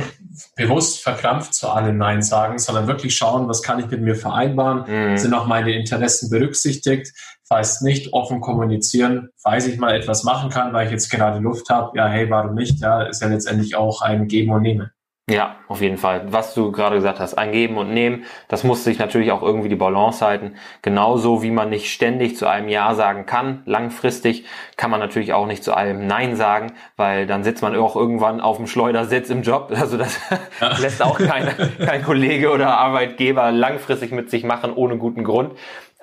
bewusst 0.56 1.02
verkrampft 1.02 1.54
zu 1.54 1.68
allem 1.68 1.98
Nein 1.98 2.22
sagen, 2.22 2.58
sondern 2.58 2.86
wirklich 2.86 3.16
schauen, 3.16 3.48
was 3.48 3.62
kann 3.62 3.78
ich 3.78 3.86
mit 3.86 4.00
mir 4.00 4.16
vereinbaren, 4.16 4.84
mhm. 5.12 5.16
sind 5.16 5.34
auch 5.34 5.46
meine 5.46 5.72
Interessen 5.72 6.30
berücksichtigt, 6.30 7.12
falls 7.46 7.80
nicht 7.80 8.12
offen 8.12 8.40
kommunizieren, 8.40 9.28
falls 9.36 9.66
ich 9.66 9.78
mal 9.78 9.94
etwas 9.94 10.24
machen 10.24 10.50
kann, 10.50 10.72
weil 10.72 10.86
ich 10.86 10.92
jetzt 10.92 11.10
gerade 11.10 11.38
Luft 11.38 11.68
habe, 11.70 11.96
ja, 11.96 12.08
hey, 12.08 12.28
warum 12.30 12.54
nicht? 12.54 12.80
Ja, 12.80 13.02
ist 13.02 13.22
ja 13.22 13.28
letztendlich 13.28 13.76
auch 13.76 14.02
ein 14.02 14.28
Geben 14.28 14.52
und 14.52 14.62
Nehmen. 14.62 14.90
Ja, 15.26 15.56
auf 15.68 15.80
jeden 15.80 15.96
Fall. 15.96 16.30
Was 16.32 16.52
du 16.52 16.70
gerade 16.70 16.96
gesagt 16.96 17.18
hast, 17.18 17.32
ein 17.32 17.50
Geben 17.50 17.78
und 17.78 17.94
Nehmen, 17.94 18.24
das 18.48 18.62
muss 18.62 18.84
sich 18.84 18.98
natürlich 18.98 19.32
auch 19.32 19.40
irgendwie 19.40 19.70
die 19.70 19.74
Balance 19.74 20.22
halten. 20.22 20.56
Genauso 20.82 21.42
wie 21.42 21.50
man 21.50 21.70
nicht 21.70 21.90
ständig 21.90 22.36
zu 22.36 22.46
einem 22.46 22.68
Ja 22.68 22.94
sagen 22.94 23.24
kann, 23.24 23.62
langfristig 23.64 24.44
kann 24.76 24.90
man 24.90 25.00
natürlich 25.00 25.32
auch 25.32 25.46
nicht 25.46 25.64
zu 25.64 25.72
einem 25.72 26.06
Nein 26.06 26.36
sagen, 26.36 26.74
weil 26.98 27.26
dann 27.26 27.42
sitzt 27.42 27.62
man 27.62 27.74
auch 27.74 27.96
irgendwann 27.96 28.42
auf 28.42 28.58
dem 28.58 28.66
Schleudersitz 28.66 29.30
im 29.30 29.42
Job. 29.42 29.72
Also 29.84 29.98
das 29.98 30.18
ja. 30.60 30.76
lässt 30.78 31.02
auch 31.02 31.18
kein, 31.18 31.48
kein 31.78 32.02
Kollege 32.02 32.50
oder 32.50 32.78
Arbeitgeber 32.78 33.50
langfristig 33.50 34.12
mit 34.12 34.30
sich 34.30 34.44
machen 34.44 34.72
ohne 34.72 34.96
guten 34.96 35.24
Grund. 35.24 35.52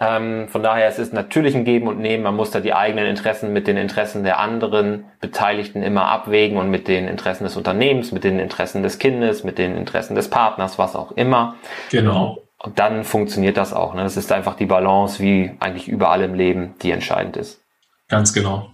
Ähm, 0.01 0.47
von 0.47 0.63
daher 0.63 0.87
es 0.87 0.97
ist 0.97 1.13
natürlich 1.13 1.55
ein 1.55 1.63
Geben 1.63 1.87
und 1.87 1.99
Nehmen. 1.99 2.23
Man 2.23 2.35
muss 2.35 2.49
da 2.49 2.59
die 2.59 2.73
eigenen 2.73 3.05
Interessen 3.05 3.53
mit 3.53 3.67
den 3.67 3.77
Interessen 3.77 4.23
der 4.23 4.39
anderen 4.39 5.05
Beteiligten 5.19 5.83
immer 5.83 6.07
abwägen 6.07 6.57
und 6.57 6.71
mit 6.71 6.87
den 6.87 7.07
Interessen 7.07 7.43
des 7.43 7.55
Unternehmens, 7.55 8.11
mit 8.11 8.23
den 8.23 8.39
Interessen 8.39 8.81
des 8.81 8.97
Kindes, 8.97 9.43
mit 9.43 9.59
den 9.59 9.77
Interessen 9.77 10.15
des 10.15 10.27
Partners, 10.27 10.79
was 10.79 10.95
auch 10.95 11.11
immer. 11.11 11.55
Genau. 11.91 12.41
Und 12.57 12.79
dann 12.79 13.03
funktioniert 13.03 13.57
das 13.57 13.73
auch. 13.73 13.93
Ne? 13.93 14.01
Das 14.01 14.17
ist 14.17 14.31
einfach 14.31 14.55
die 14.55 14.65
Balance, 14.65 15.21
wie 15.21 15.51
eigentlich 15.59 15.87
überall 15.87 16.23
im 16.23 16.33
Leben, 16.33 16.73
die 16.81 16.89
entscheidend 16.89 17.37
ist. 17.37 17.61
Ganz 18.07 18.33
genau. 18.33 18.71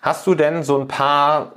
Hast 0.00 0.26
du 0.26 0.34
denn 0.34 0.62
so 0.62 0.78
ein 0.78 0.88
paar 0.88 1.56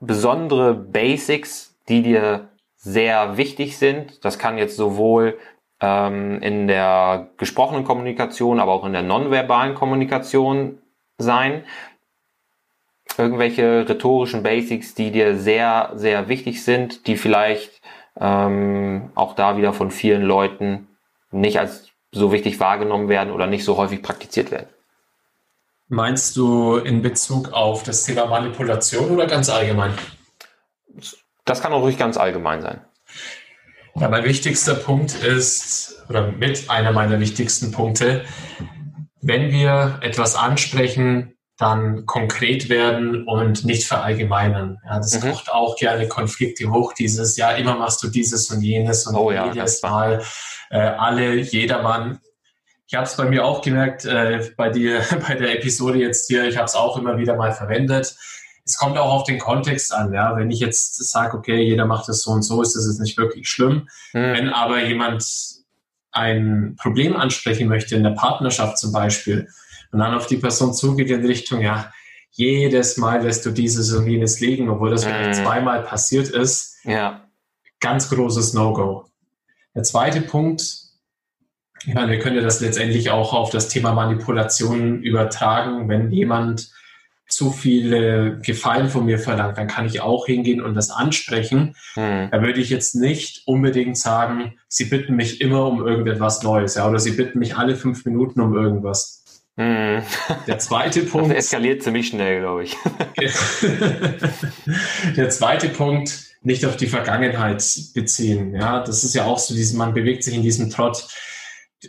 besondere 0.00 0.72
Basics, 0.72 1.76
die 1.88 2.02
dir 2.02 2.48
sehr 2.76 3.36
wichtig 3.36 3.76
sind? 3.76 4.24
Das 4.24 4.38
kann 4.38 4.56
jetzt 4.56 4.76
sowohl 4.76 5.36
ähm, 5.80 6.40
in 6.42 6.66
der 6.66 7.28
gesprochenen 7.36 7.84
Kommunikation, 7.84 8.60
aber 8.60 8.72
auch 8.72 8.84
in 8.84 8.92
der 8.92 9.02
nonverbalen 9.02 9.74
Kommunikation 9.74 10.78
sein. 11.18 11.64
Irgendwelche 13.16 13.88
rhetorischen 13.88 14.42
Basics, 14.42 14.94
die 14.94 15.10
dir 15.10 15.36
sehr, 15.36 15.92
sehr 15.94 16.28
wichtig 16.28 16.64
sind, 16.64 17.06
die 17.06 17.16
vielleicht 17.16 17.80
ähm, 18.20 19.10
auch 19.14 19.34
da 19.34 19.56
wieder 19.56 19.72
von 19.72 19.90
vielen 19.90 20.22
Leuten 20.22 20.88
nicht 21.30 21.58
als 21.58 21.90
so 22.12 22.32
wichtig 22.32 22.58
wahrgenommen 22.60 23.08
werden 23.08 23.32
oder 23.32 23.46
nicht 23.46 23.64
so 23.64 23.76
häufig 23.76 24.02
praktiziert 24.02 24.50
werden. 24.50 24.68
Meinst 25.88 26.36
du 26.36 26.76
in 26.76 27.00
Bezug 27.02 27.52
auf 27.52 27.82
das 27.82 28.04
Thema 28.04 28.26
Manipulation 28.26 29.10
oder 29.10 29.26
ganz 29.26 29.48
allgemein? 29.48 29.94
Das 31.44 31.62
kann 31.62 31.72
auch 31.72 31.80
ruhig 31.80 31.96
ganz 31.96 32.18
allgemein 32.18 32.60
sein. 32.60 32.82
Ja, 34.00 34.08
mein 34.08 34.24
wichtigster 34.24 34.74
Punkt 34.74 35.12
ist, 35.24 36.04
oder 36.08 36.30
mit 36.30 36.70
einer 36.70 36.92
meiner 36.92 37.18
wichtigsten 37.18 37.72
Punkte, 37.72 38.24
wenn 39.20 39.50
wir 39.50 39.98
etwas 40.02 40.36
ansprechen, 40.36 41.34
dann 41.56 42.06
konkret 42.06 42.68
werden 42.68 43.26
und 43.26 43.64
nicht 43.64 43.84
verallgemeinern. 43.88 44.78
Ja, 44.86 44.98
das 44.98 45.20
mhm. 45.20 45.30
kocht 45.30 45.50
auch 45.50 45.76
gerne 45.76 46.06
Konflikte 46.06 46.70
hoch, 46.70 46.92
dieses, 46.92 47.36
ja, 47.36 47.50
immer 47.50 47.76
machst 47.76 48.00
du 48.04 48.08
dieses 48.08 48.48
und 48.50 48.62
jenes 48.62 49.04
und 49.08 49.16
oh, 49.16 49.32
ja, 49.32 49.52
jedes 49.52 49.82
Mal 49.82 50.22
äh, 50.70 50.78
alle, 50.78 51.34
jedermann. 51.34 52.20
Ich 52.86 52.94
habe 52.94 53.04
es 53.04 53.16
bei 53.16 53.24
mir 53.24 53.44
auch 53.44 53.62
gemerkt, 53.62 54.04
äh, 54.04 54.48
bei 54.56 54.70
dir, 54.70 55.02
bei 55.28 55.34
der 55.34 55.56
Episode 55.56 55.98
jetzt 55.98 56.28
hier, 56.28 56.44
ich 56.44 56.56
habe 56.56 56.66
es 56.66 56.76
auch 56.76 56.96
immer 56.96 57.18
wieder 57.18 57.34
mal 57.34 57.52
verwendet 57.52 58.14
es 58.68 58.76
kommt 58.76 58.98
auch 58.98 59.10
auf 59.10 59.24
den 59.24 59.38
Kontext 59.38 59.92
an. 59.94 60.12
Ja? 60.12 60.36
Wenn 60.36 60.50
ich 60.50 60.60
jetzt 60.60 60.96
sage, 61.10 61.36
okay, 61.36 61.62
jeder 61.62 61.86
macht 61.86 62.08
das 62.08 62.22
so 62.22 62.32
und 62.32 62.42
so, 62.42 62.60
ist 62.60 62.76
das 62.76 62.86
jetzt 62.86 63.00
nicht 63.00 63.16
wirklich 63.16 63.48
schlimm. 63.48 63.88
Mhm. 64.12 64.32
Wenn 64.32 64.48
aber 64.50 64.84
jemand 64.84 65.24
ein 66.12 66.76
Problem 66.78 67.16
ansprechen 67.16 67.68
möchte, 67.68 67.96
in 67.96 68.02
der 68.02 68.10
Partnerschaft 68.10 68.78
zum 68.78 68.92
Beispiel, 68.92 69.48
und 69.90 70.00
dann 70.00 70.14
auf 70.14 70.26
die 70.26 70.36
Person 70.36 70.74
zugeht 70.74 71.10
in 71.10 71.24
Richtung, 71.24 71.62
ja, 71.62 71.90
jedes 72.30 72.98
Mal 72.98 73.22
lässt 73.22 73.46
du 73.46 73.50
dieses 73.50 73.90
und 73.92 74.06
jenes 74.06 74.38
liegen, 74.40 74.68
obwohl 74.68 74.90
das 74.90 75.06
mhm. 75.06 75.32
zweimal 75.32 75.82
passiert 75.82 76.28
ist, 76.28 76.76
ja. 76.84 77.26
ganz 77.80 78.10
großes 78.10 78.52
No-Go. 78.52 79.06
Der 79.74 79.82
zweite 79.82 80.20
Punkt, 80.20 80.62
ich 81.86 81.94
meine, 81.94 82.12
wir 82.12 82.18
können 82.18 82.36
ja 82.36 82.42
das 82.42 82.60
letztendlich 82.60 83.10
auch 83.10 83.32
auf 83.32 83.48
das 83.50 83.68
Thema 83.68 83.92
Manipulation 83.92 85.02
übertragen, 85.02 85.88
wenn 85.88 86.10
jemand 86.10 86.70
zu 87.28 87.52
viele 87.52 88.38
Gefallen 88.40 88.88
von 88.88 89.04
mir 89.04 89.18
verlangt, 89.18 89.58
dann 89.58 89.68
kann 89.68 89.86
ich 89.86 90.00
auch 90.00 90.26
hingehen 90.26 90.62
und 90.62 90.74
das 90.74 90.90
ansprechen. 90.90 91.76
Hm. 91.94 92.28
Da 92.30 92.42
würde 92.42 92.60
ich 92.60 92.70
jetzt 92.70 92.94
nicht 92.94 93.42
unbedingt 93.46 93.98
sagen, 93.98 94.54
Sie 94.68 94.86
bitten 94.86 95.14
mich 95.14 95.40
immer 95.40 95.66
um 95.66 95.86
irgendetwas 95.86 96.42
Neues, 96.42 96.74
ja, 96.74 96.88
oder 96.88 96.98
Sie 96.98 97.12
bitten 97.12 97.38
mich 97.38 97.56
alle 97.56 97.76
fünf 97.76 98.04
Minuten 98.06 98.40
um 98.40 98.56
irgendwas. 98.56 99.24
Hm. 99.56 100.02
Der 100.46 100.58
zweite 100.58 101.00
Punkt. 101.02 101.30
Das 101.30 101.46
eskaliert 101.46 101.82
ziemlich 101.82 102.08
schnell, 102.08 102.40
glaube 102.40 102.64
ich. 102.64 102.76
Der 105.16 105.30
zweite 105.30 105.68
Punkt, 105.68 106.28
nicht 106.42 106.64
auf 106.64 106.76
die 106.76 106.86
Vergangenheit 106.86 107.64
beziehen. 107.94 108.54
Ja, 108.54 108.82
das 108.82 109.04
ist 109.04 109.14
ja 109.14 109.24
auch 109.24 109.38
so, 109.38 109.54
dieses, 109.54 109.74
man 109.74 109.94
bewegt 109.94 110.24
sich 110.24 110.34
in 110.34 110.42
diesem 110.42 110.70
Trott 110.70 111.06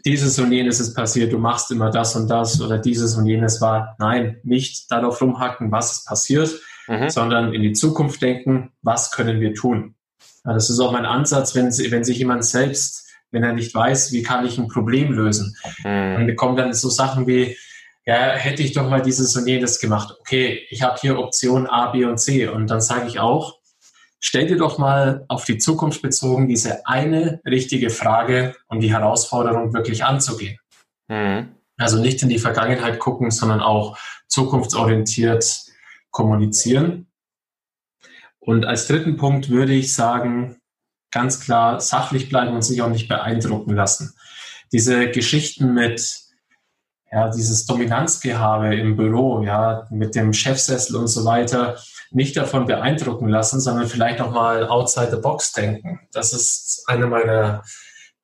dieses 0.06 0.38
und 0.40 0.52
jenes 0.52 0.80
ist 0.80 0.94
passiert, 0.94 1.34
du 1.34 1.38
machst 1.38 1.72
immer 1.72 1.90
das 1.90 2.16
und 2.16 2.30
das 2.30 2.62
oder 2.62 2.78
dieses 2.78 3.16
und 3.16 3.26
jenes 3.26 3.60
war. 3.62 3.96
Nein, 4.00 4.40
nicht 4.44 4.92
darauf 4.92 5.22
rumhacken, 5.22 5.72
was 5.72 5.92
ist 5.92 6.06
passiert, 6.06 6.52
mhm. 6.88 7.10
sondern 7.10 7.54
in 7.54 7.62
die 7.62 7.74
Zukunft 7.74 8.22
denken, 8.22 8.72
was 8.82 9.12
können 9.12 9.40
wir 9.40 9.54
tun. 9.54 9.96
Ja, 10.46 10.54
das 10.54 10.70
ist 10.70 10.80
auch 10.80 10.92
mein 10.92 11.06
Ansatz, 11.06 11.56
wenn, 11.56 11.66
wenn 11.66 12.04
sich 12.04 12.20
jemand 12.20 12.46
selbst, 12.46 13.08
wenn 13.32 13.44
er 13.44 13.54
nicht 13.54 13.74
weiß, 13.74 14.12
wie 14.12 14.24
kann 14.24 14.46
ich 14.46 14.58
ein 14.58 14.68
Problem 14.68 15.12
lösen. 15.12 15.56
Mhm. 15.84 16.16
Und 16.16 16.36
kommen 16.36 16.56
dann 16.56 16.74
so 16.74 16.90
Sachen 16.90 17.28
wie, 17.28 17.58
ja, 18.06 18.32
hätte 18.32 18.64
ich 18.64 18.74
doch 18.74 18.90
mal 18.90 19.02
dieses 19.02 19.36
und 19.36 19.48
jenes 19.48 19.80
gemacht. 19.80 20.16
Okay, 20.20 20.66
ich 20.70 20.82
habe 20.82 20.98
hier 21.00 21.20
Option 21.20 21.68
A, 21.68 21.92
B 21.92 22.06
und 22.06 22.18
C. 22.18 22.48
Und 22.48 22.68
dann 22.68 22.82
sage 22.82 23.08
ich 23.08 23.20
auch, 23.20 23.59
stell 24.20 24.48
dir 24.48 24.58
doch 24.58 24.78
mal 24.78 25.26
auf 25.28 25.46
die 25.46 25.58
Zukunft 25.58 26.02
bezogen 26.02 26.48
diese 26.48 26.86
eine 26.86 27.42
richtige 27.46 27.90
Frage, 27.90 28.56
um 28.68 28.80
die 28.80 28.92
Herausforderung 28.92 29.74
wirklich 29.74 30.04
anzugehen. 30.04 30.60
Mhm. 31.08 31.56
Also 31.78 32.00
nicht 32.00 32.22
in 32.22 32.30
die 32.30 32.40
Vergangenheit 32.40 33.00
gucken, 33.00 33.32
sondern 33.32 33.62
auch 33.62 33.98
zukunftsorientiert 34.28 35.62
kommunizieren. 36.12 37.08
Und 38.40 38.66
als 38.66 38.88
dritten 38.88 39.18
Punkt 39.18 39.50
würde 39.50 39.74
ich 39.74 39.94
sagen, 39.94 40.58
ganz 41.12 41.40
klar 41.40 41.80
sachlich 41.80 42.30
bleiben 42.30 42.54
und 42.54 42.62
sich 42.62 42.82
auch 42.82 42.90
nicht 42.90 43.08
beeindrucken 43.08 43.76
lassen. 43.76 44.14
Diese 44.72 45.10
Geschichten 45.10 45.74
mit 45.74 46.30
ja, 47.12 47.30
dieses 47.30 47.66
Dominanzgehabe 47.66 48.76
im 48.76 48.96
Büro, 48.96 49.42
ja, 49.44 49.88
mit 49.90 50.16
dem 50.16 50.32
Chefsessel 50.32 50.96
und 50.96 51.08
so 51.08 51.26
weiter, 51.26 51.78
nicht 52.12 52.36
davon 52.38 52.66
beeindrucken 52.66 53.28
lassen, 53.28 53.60
sondern 53.60 53.88
vielleicht 53.88 54.22
auch 54.22 54.32
mal 54.32 54.68
outside 54.68 55.12
the 55.12 55.22
box 55.22 55.52
denken. 55.52 56.00
Das 56.12 56.34
ist 56.34 56.84
eine 56.88 57.08
meiner 57.08 57.64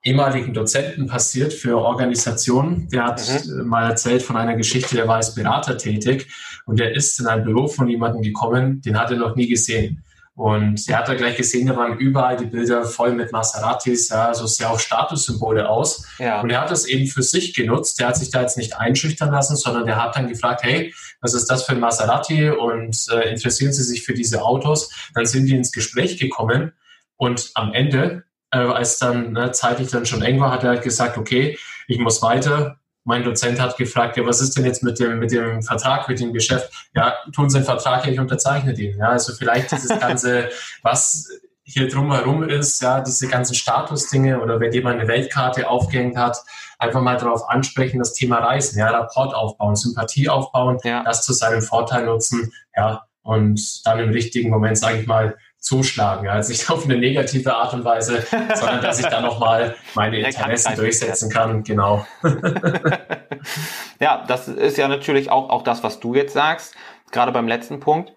ehemaligen 0.04 0.54
Dozenten 0.54 1.08
passiert 1.08 1.52
für 1.52 1.78
Organisationen. 1.80 2.88
Der 2.90 3.06
hat 3.06 3.22
mhm. 3.48 3.68
mal 3.68 3.90
erzählt 3.90 4.22
von 4.22 4.38
einer 4.38 4.56
Geschichte, 4.56 4.96
der 4.96 5.08
war 5.08 5.18
als 5.18 5.34
Berater 5.34 5.78
tätig 5.78 6.28
und 6.66 6.80
der 6.80 6.96
ist 6.96 7.20
in 7.20 7.28
ein 7.28 7.44
Büro 7.44 7.68
von 7.68 7.88
jemandem 7.88 8.22
gekommen, 8.22 8.82
den 8.82 9.00
hat 9.00 9.12
er 9.12 9.18
noch 9.18 9.36
nie 9.36 9.48
gesehen. 9.48 10.04
Und 10.36 10.90
er 10.90 10.98
hat 10.98 11.08
da 11.08 11.14
gleich 11.14 11.38
gesehen, 11.38 11.68
da 11.68 11.78
waren 11.78 11.98
überall 11.98 12.36
die 12.36 12.46
Bilder 12.46 12.84
voll 12.84 13.14
mit 13.14 13.32
Maseratis, 13.32 14.10
ja, 14.10 14.28
also 14.28 14.46
sehr 14.48 14.70
auch 14.70 14.80
Statussymbole 14.80 15.70
aus. 15.70 16.06
Ja. 16.20 16.42
Und 16.42 16.50
er 16.50 16.60
hat 16.60 16.72
das 16.72 16.86
eben 16.86 17.08
für 17.08 17.24
sich 17.24 17.54
genutzt. 17.54 18.00
Der 18.00 18.10
hat 18.10 18.18
sich 18.18 18.32
da 18.32 18.42
jetzt 18.42 18.58
nicht 18.58 18.78
einschüchtern 18.78 19.32
lassen, 19.32 19.56
sondern 19.56 19.86
der 19.86 19.96
hat 19.96 20.18
dann 20.18 20.28
gefragt, 20.28 20.64
hey, 20.64 20.94
was 21.22 21.34
ist 21.34 21.50
das 21.50 21.64
für 21.64 21.72
ein 21.72 21.80
Maserati 21.80 22.50
und 22.50 23.08
äh, 23.14 23.30
interessieren 23.30 23.72
Sie 23.72 23.84
sich 23.84 24.04
für 24.04 24.14
diese 24.14 24.42
Autos? 24.42 24.92
Dann 25.14 25.26
sind 25.26 25.46
die 25.46 25.56
ins 25.56 25.72
Gespräch 25.72 26.18
gekommen 26.18 26.74
und 27.16 27.52
am 27.56 27.74
Ende, 27.74 28.26
äh, 28.52 28.58
als 28.58 29.00
dann 29.00 29.32
ne, 29.32 29.52
zeitlich 29.54 29.90
dann 29.90 30.06
schon 30.06 30.22
eng 30.22 30.42
war, 30.42 30.52
hat 30.52 30.64
er 30.64 30.72
halt 30.72 30.84
gesagt, 30.84 31.18
okay, 31.18 31.58
ich 31.88 31.98
muss 31.98 32.22
weiter, 32.22 32.82
mein 33.06 33.24
Dozent 33.24 33.62
hat 33.62 33.78
gefragt, 33.78 34.18
ja, 34.18 34.26
was 34.26 34.42
ist 34.42 34.58
denn 34.58 34.66
jetzt 34.66 34.84
mit 34.84 35.00
dem, 35.00 35.20
mit 35.20 35.32
dem 35.32 35.62
Vertrag, 35.62 36.10
mit 36.10 36.20
dem 36.20 36.34
Geschäft? 36.34 36.72
Ja, 36.94 37.14
tun 37.34 37.50
Sie 37.50 37.60
den 37.60 37.66
Vertrag, 37.66 38.06
ja, 38.06 38.12
ich 38.12 38.20
unterzeichne 38.20 38.74
den. 38.74 38.98
Ja, 38.98 39.10
also 39.10 39.34
vielleicht 39.34 39.72
dieses 39.72 39.90
ganze, 40.00 40.50
was 40.82 41.30
hier 41.64 41.88
drumherum 41.88 42.44
ist, 42.44 42.82
ja, 42.82 43.02
diese 43.02 43.28
ganzen 43.28 43.56
Statusdinge 43.56 44.42
oder 44.42 44.60
wenn 44.60 44.74
jemand 44.74 45.00
eine 45.00 45.08
Weltkarte 45.08 45.70
aufgehängt 45.70 46.18
hat, 46.18 46.38
einfach 46.80 47.02
mal 47.02 47.18
darauf 47.18 47.48
ansprechen, 47.48 48.00
das 48.00 48.14
Thema 48.14 48.40
Reisen, 48.40 48.80
ja, 48.80 48.90
Rapport 48.90 49.34
aufbauen, 49.34 49.76
Sympathie 49.76 50.28
aufbauen, 50.28 50.80
ja. 50.84 51.04
das 51.04 51.24
zu 51.24 51.34
seinem 51.34 51.62
Vorteil 51.62 52.06
nutzen, 52.06 52.52
ja, 52.76 53.04
und 53.22 53.86
dann 53.86 54.00
im 54.00 54.10
richtigen 54.10 54.50
Moment, 54.52 54.78
sage 54.78 55.00
ich 55.00 55.08
mal, 55.08 55.36
zuschlagen. 55.66 56.28
Also 56.28 56.52
nicht 56.52 56.70
auf 56.70 56.86
eine 56.86 56.96
negative 56.96 57.54
Art 57.56 57.74
und 57.74 57.84
Weise, 57.84 58.26
sondern 58.54 58.82
dass 58.82 59.00
ich 59.00 59.08
da 59.08 59.20
nochmal 59.20 59.76
meine 59.96 60.20
Interessen 60.20 60.76
durchsetzen 60.76 61.30
kann. 61.32 61.64
Genau. 61.64 62.06
ja, 64.00 64.24
das 64.28 64.48
ist 64.48 64.78
ja 64.78 64.88
natürlich 64.88 65.32
auch, 65.32 65.50
auch 65.50 65.64
das, 65.64 65.84
was 65.84 66.00
du 66.00 66.14
jetzt 66.14 66.34
sagst. 66.34 66.76
Gerade 67.12 67.32
beim 67.32 67.48
letzten 67.48 67.80
Punkt. 67.80 68.14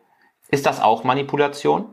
Ist 0.51 0.67
das 0.67 0.81
auch 0.81 1.05
Manipulation? 1.05 1.87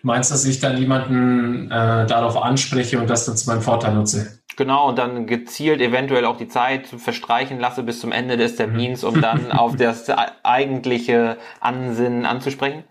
Du 0.00 0.06
meinst, 0.06 0.30
dass 0.30 0.44
ich 0.44 0.60
dann 0.60 0.76
jemanden 0.76 1.72
äh, 1.72 2.06
darauf 2.06 2.36
anspreche 2.40 3.00
und 3.00 3.10
das 3.10 3.26
dann 3.26 3.36
zu 3.36 3.50
meinem 3.50 3.62
Vorteil 3.62 3.94
nutze? 3.94 4.40
Genau, 4.56 4.88
und 4.88 4.98
dann 4.98 5.26
gezielt 5.26 5.80
eventuell 5.80 6.24
auch 6.24 6.36
die 6.36 6.48
Zeit 6.48 6.86
verstreichen 6.86 7.58
lasse 7.58 7.82
bis 7.82 7.98
zum 7.98 8.12
Ende 8.12 8.36
des 8.36 8.54
Termins, 8.54 9.02
um 9.02 9.20
dann 9.20 9.50
auf 9.52 9.74
das 9.74 10.08
eigentliche 10.44 11.38
Ansinnen 11.60 12.24
anzusprechen? 12.24 12.84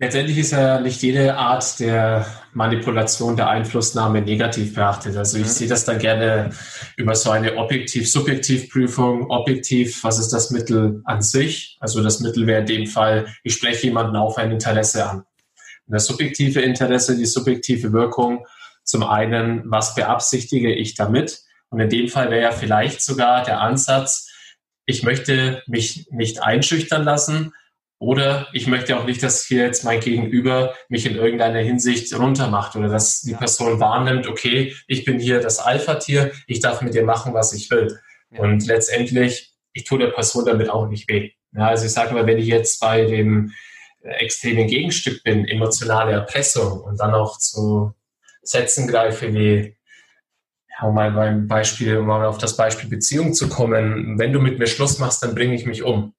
Letztendlich 0.00 0.38
ist 0.38 0.52
ja 0.52 0.80
nicht 0.80 1.02
jede 1.02 1.36
Art 1.36 1.80
der 1.80 2.24
Manipulation, 2.52 3.36
der 3.36 3.48
Einflussnahme 3.48 4.20
negativ 4.20 4.74
beachtet. 4.74 5.16
Also 5.16 5.38
ich 5.38 5.44
mhm. 5.44 5.48
sehe 5.48 5.68
das 5.68 5.84
dann 5.84 5.98
gerne 5.98 6.50
über 6.96 7.16
so 7.16 7.30
eine 7.30 7.56
objektiv-subjektiv-Prüfung. 7.56 9.28
Objektiv, 9.28 10.04
was 10.04 10.20
ist 10.20 10.28
das 10.28 10.52
Mittel 10.52 11.02
an 11.04 11.20
sich? 11.20 11.78
Also 11.80 12.00
das 12.00 12.20
Mittel 12.20 12.46
wäre 12.46 12.60
in 12.60 12.66
dem 12.66 12.86
Fall, 12.86 13.26
ich 13.42 13.54
spreche 13.54 13.88
jemanden 13.88 14.14
auf 14.14 14.38
ein 14.38 14.52
Interesse 14.52 15.04
an. 15.04 15.18
Und 15.18 15.94
das 15.94 16.06
subjektive 16.06 16.60
Interesse, 16.60 17.16
die 17.16 17.26
subjektive 17.26 17.92
Wirkung, 17.92 18.46
zum 18.84 19.02
einen, 19.02 19.62
was 19.66 19.96
beabsichtige 19.96 20.72
ich 20.72 20.94
damit? 20.94 21.40
Und 21.70 21.80
in 21.80 21.88
dem 21.88 22.08
Fall 22.08 22.30
wäre 22.30 22.42
ja 22.42 22.52
vielleicht 22.52 23.02
sogar 23.02 23.42
der 23.42 23.60
Ansatz, 23.60 24.30
ich 24.86 25.02
möchte 25.02 25.62
mich 25.66 26.06
nicht 26.10 26.40
einschüchtern 26.40 27.02
lassen, 27.02 27.52
oder 27.98 28.46
ich 28.52 28.68
möchte 28.68 28.96
auch 28.96 29.04
nicht, 29.04 29.22
dass 29.22 29.44
hier 29.44 29.64
jetzt 29.64 29.84
mein 29.84 30.00
Gegenüber 30.00 30.74
mich 30.88 31.04
in 31.04 31.16
irgendeiner 31.16 31.58
Hinsicht 31.58 32.16
runtermacht 32.16 32.76
oder 32.76 32.88
dass 32.88 33.22
die 33.22 33.34
Person 33.34 33.80
wahrnimmt, 33.80 34.28
okay, 34.28 34.74
ich 34.86 35.04
bin 35.04 35.18
hier 35.18 35.40
das 35.40 35.58
Alpha-Tier, 35.58 36.30
ich 36.46 36.60
darf 36.60 36.80
mit 36.80 36.94
dir 36.94 37.04
machen, 37.04 37.34
was 37.34 37.52
ich 37.52 37.70
will. 37.70 37.98
Ja. 38.30 38.40
Und 38.40 38.66
letztendlich, 38.66 39.52
ich 39.72 39.84
tue 39.84 39.98
der 39.98 40.08
Person 40.08 40.44
damit 40.44 40.70
auch 40.70 40.88
nicht 40.88 41.08
weh. 41.08 41.32
Ja, 41.56 41.68
also 41.68 41.86
ich 41.86 41.92
sage 41.92 42.14
mal, 42.14 42.26
wenn 42.26 42.38
ich 42.38 42.46
jetzt 42.46 42.80
bei 42.80 43.04
dem 43.04 43.52
äh, 44.02 44.10
extremen 44.24 44.68
Gegenstück 44.68 45.24
bin, 45.24 45.46
emotionale 45.46 46.12
Erpressung 46.12 46.80
und 46.80 47.00
dann 47.00 47.14
auch 47.14 47.38
zu 47.38 47.94
Sätzen 48.42 48.86
greife 48.86 49.34
wie, 49.34 49.76
ja, 50.70 50.86
um 50.86 50.94
mal 50.94 51.10
beim 51.10 51.48
Beispiel, 51.48 51.96
um 51.96 52.06
mal 52.06 52.24
auf 52.24 52.38
das 52.38 52.56
Beispiel 52.56 52.88
Beziehung 52.88 53.34
zu 53.34 53.48
kommen, 53.48 54.18
wenn 54.18 54.32
du 54.32 54.40
mit 54.40 54.58
mir 54.58 54.68
Schluss 54.68 54.98
machst, 54.98 55.22
dann 55.22 55.34
bringe 55.34 55.54
ich 55.54 55.66
mich 55.66 55.82
um. 55.82 56.14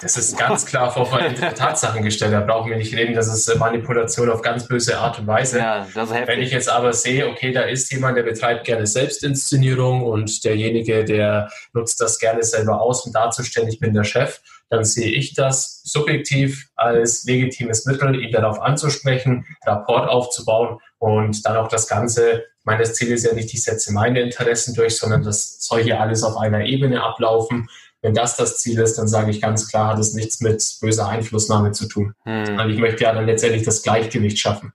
Das 0.00 0.16
ist 0.16 0.38
ganz 0.38 0.64
klar 0.64 0.92
vor 0.92 1.06
veränderte 1.06 1.54
Tatsachen 1.54 2.02
gestellt. 2.02 2.32
Da 2.32 2.40
brauchen 2.40 2.70
wir 2.70 2.76
nicht 2.76 2.94
reden. 2.94 3.14
Das 3.14 3.26
ist 3.26 3.52
Manipulation 3.58 4.30
auf 4.30 4.42
ganz 4.42 4.68
böse 4.68 4.98
Art 4.98 5.18
und 5.18 5.26
Weise. 5.26 5.58
Ja, 5.58 5.86
Wenn 6.26 6.40
ich 6.40 6.52
jetzt 6.52 6.68
aber 6.68 6.92
sehe, 6.92 7.28
okay, 7.28 7.52
da 7.52 7.62
ist 7.62 7.90
jemand, 7.92 8.16
der 8.16 8.22
betreibt 8.22 8.64
gerne 8.64 8.86
Selbstinszenierung 8.86 10.02
und 10.02 10.44
derjenige, 10.44 11.04
der 11.04 11.50
nutzt 11.72 12.00
das 12.00 12.18
gerne 12.18 12.42
selber 12.42 12.80
aus, 12.80 13.04
um 13.06 13.12
darzustellen, 13.12 13.68
ich 13.68 13.80
bin 13.80 13.92
der 13.92 14.04
Chef, 14.04 14.40
dann 14.70 14.84
sehe 14.84 15.10
ich 15.10 15.34
das 15.34 15.82
subjektiv 15.84 16.68
als 16.76 17.24
legitimes 17.24 17.84
Mittel, 17.84 18.20
ihn 18.20 18.32
darauf 18.32 18.60
anzusprechen, 18.60 19.44
Rapport 19.66 20.08
aufzubauen 20.08 20.78
und 20.98 21.44
dann 21.44 21.56
auch 21.56 21.68
das 21.68 21.88
Ganze. 21.88 22.44
Meines 22.64 22.94
Ziel 22.94 23.10
ist 23.10 23.24
ja 23.24 23.34
nicht, 23.34 23.52
ich 23.52 23.64
setze 23.64 23.92
meine 23.92 24.20
Interessen 24.20 24.74
durch, 24.74 24.96
sondern 24.96 25.24
das 25.24 25.58
soll 25.60 25.82
hier 25.82 26.00
alles 26.00 26.22
auf 26.22 26.36
einer 26.36 26.64
Ebene 26.64 27.02
ablaufen 27.02 27.68
wenn 28.02 28.14
das 28.14 28.36
das 28.36 28.58
Ziel 28.58 28.78
ist, 28.80 28.98
dann 28.98 29.08
sage 29.08 29.30
ich 29.30 29.40
ganz 29.40 29.68
klar, 29.68 29.88
hat 29.88 29.98
es 29.98 30.12
nichts 30.12 30.40
mit 30.40 30.62
böser 30.80 31.08
Einflussnahme 31.08 31.72
zu 31.72 31.86
tun. 31.86 32.14
Hm. 32.24 32.58
Und 32.58 32.70
ich 32.70 32.78
möchte 32.78 33.04
ja 33.04 33.12
dann 33.12 33.26
letztendlich 33.26 33.62
das 33.62 33.82
Gleichgewicht 33.82 34.38
schaffen. 34.38 34.72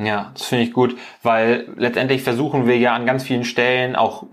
Ja, 0.00 0.30
das 0.32 0.44
finde 0.44 0.64
ich 0.64 0.72
gut, 0.72 0.96
weil 1.24 1.68
letztendlich 1.76 2.22
versuchen 2.22 2.68
wir 2.68 2.78
ja 2.78 2.94
an 2.94 3.04
ganz 3.04 3.24
vielen 3.24 3.44
Stellen 3.44 3.96
auch 3.96 4.24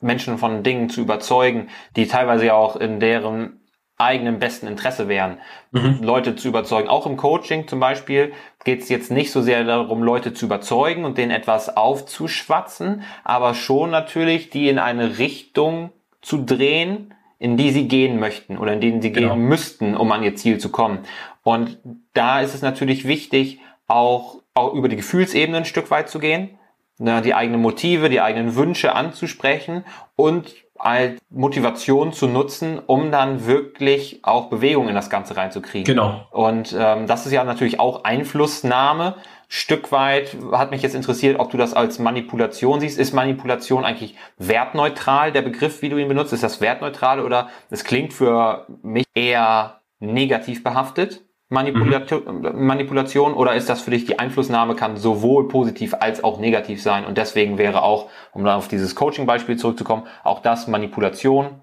Menschen 0.00 0.38
von 0.38 0.62
Dingen 0.62 0.88
zu 0.88 1.02
überzeugen, 1.02 1.68
die 1.96 2.08
teilweise 2.08 2.46
ja 2.46 2.54
auch 2.54 2.76
in 2.76 2.98
deren 2.98 3.60
eigenen 3.98 4.38
besten 4.38 4.66
Interesse 4.66 5.08
wären, 5.08 5.38
mhm. 5.70 6.00
Leute 6.02 6.36
zu 6.36 6.48
überzeugen. 6.48 6.88
Auch 6.88 7.06
im 7.06 7.16
Coaching 7.16 7.66
zum 7.66 7.80
Beispiel 7.80 8.32
geht 8.64 8.82
es 8.82 8.88
jetzt 8.88 9.10
nicht 9.10 9.32
so 9.32 9.40
sehr 9.40 9.64
darum, 9.64 10.02
Leute 10.02 10.34
zu 10.34 10.46
überzeugen 10.46 11.04
und 11.04 11.16
denen 11.16 11.30
etwas 11.30 11.76
aufzuschwatzen, 11.76 13.02
aber 13.24 13.54
schon 13.54 13.90
natürlich, 13.90 14.50
die 14.50 14.68
in 14.68 14.78
eine 14.78 15.18
Richtung 15.18 15.92
zu 16.20 16.44
drehen, 16.44 17.14
in 17.38 17.56
die 17.56 17.70
sie 17.70 17.88
gehen 17.88 18.18
möchten 18.18 18.56
oder 18.56 18.72
in 18.72 18.80
denen 18.80 19.02
sie 19.02 19.12
genau. 19.12 19.34
gehen 19.34 19.44
müssten, 19.44 19.96
um 19.96 20.10
an 20.12 20.22
ihr 20.22 20.36
Ziel 20.36 20.58
zu 20.58 20.70
kommen. 20.70 21.00
Und 21.42 21.78
da 22.14 22.40
ist 22.40 22.54
es 22.54 22.62
natürlich 22.62 23.06
wichtig, 23.06 23.60
auch, 23.86 24.42
auch 24.54 24.72
über 24.74 24.88
die 24.88 24.96
Gefühlsebene 24.96 25.58
ein 25.58 25.64
Stück 25.64 25.90
weit 25.90 26.08
zu 26.08 26.18
gehen, 26.18 26.58
ne, 26.98 27.22
die 27.22 27.34
eigenen 27.34 27.60
Motive, 27.60 28.08
die 28.08 28.20
eigenen 28.20 28.56
Wünsche 28.56 28.94
anzusprechen 28.94 29.84
und 30.16 30.54
als 30.78 31.18
Motivation 31.30 32.12
zu 32.12 32.26
nutzen, 32.26 32.80
um 32.84 33.10
dann 33.10 33.46
wirklich 33.46 34.20
auch 34.22 34.48
Bewegung 34.48 34.88
in 34.88 34.94
das 34.94 35.10
Ganze 35.10 35.36
reinzukriegen. 35.36 35.84
Genau. 35.84 36.26
Und 36.30 36.74
ähm, 36.78 37.06
das 37.06 37.26
ist 37.26 37.32
ja 37.32 37.44
natürlich 37.44 37.80
auch 37.80 38.04
Einflussnahme, 38.04 39.16
Stück 39.48 39.92
weit 39.92 40.36
hat 40.52 40.72
mich 40.72 40.82
jetzt 40.82 40.94
interessiert, 40.94 41.38
ob 41.38 41.50
du 41.50 41.56
das 41.56 41.72
als 41.72 42.00
Manipulation 42.00 42.80
siehst. 42.80 42.98
Ist 42.98 43.12
Manipulation 43.12 43.84
eigentlich 43.84 44.16
wertneutral, 44.38 45.30
der 45.30 45.42
Begriff, 45.42 45.82
wie 45.82 45.88
du 45.88 45.98
ihn 45.98 46.08
benutzt? 46.08 46.32
Ist 46.32 46.42
das 46.42 46.60
wertneutral 46.60 47.20
oder 47.20 47.48
es 47.70 47.84
klingt 47.84 48.12
für 48.12 48.66
mich 48.82 49.04
eher 49.14 49.80
negativ 50.00 50.64
behaftet? 50.64 51.22
Manipulation, 51.48 52.42
mhm. 52.42 52.66
Manipulation 52.66 53.34
oder 53.34 53.54
ist 53.54 53.68
das 53.68 53.80
für 53.80 53.90
dich 53.90 54.04
die 54.04 54.18
Einflussnahme 54.18 54.74
kann 54.74 54.96
sowohl 54.96 55.48
positiv 55.48 55.94
als 55.94 56.24
auch 56.24 56.40
negativ 56.40 56.82
sein 56.82 57.04
und 57.04 57.16
deswegen 57.18 57.56
wäre 57.56 57.82
auch, 57.82 58.10
um 58.32 58.44
dann 58.44 58.56
auf 58.56 58.68
dieses 58.68 58.94
Coaching-Beispiel 58.94 59.56
zurückzukommen, 59.56 60.04
auch 60.24 60.42
das 60.42 60.66
Manipulation, 60.66 61.60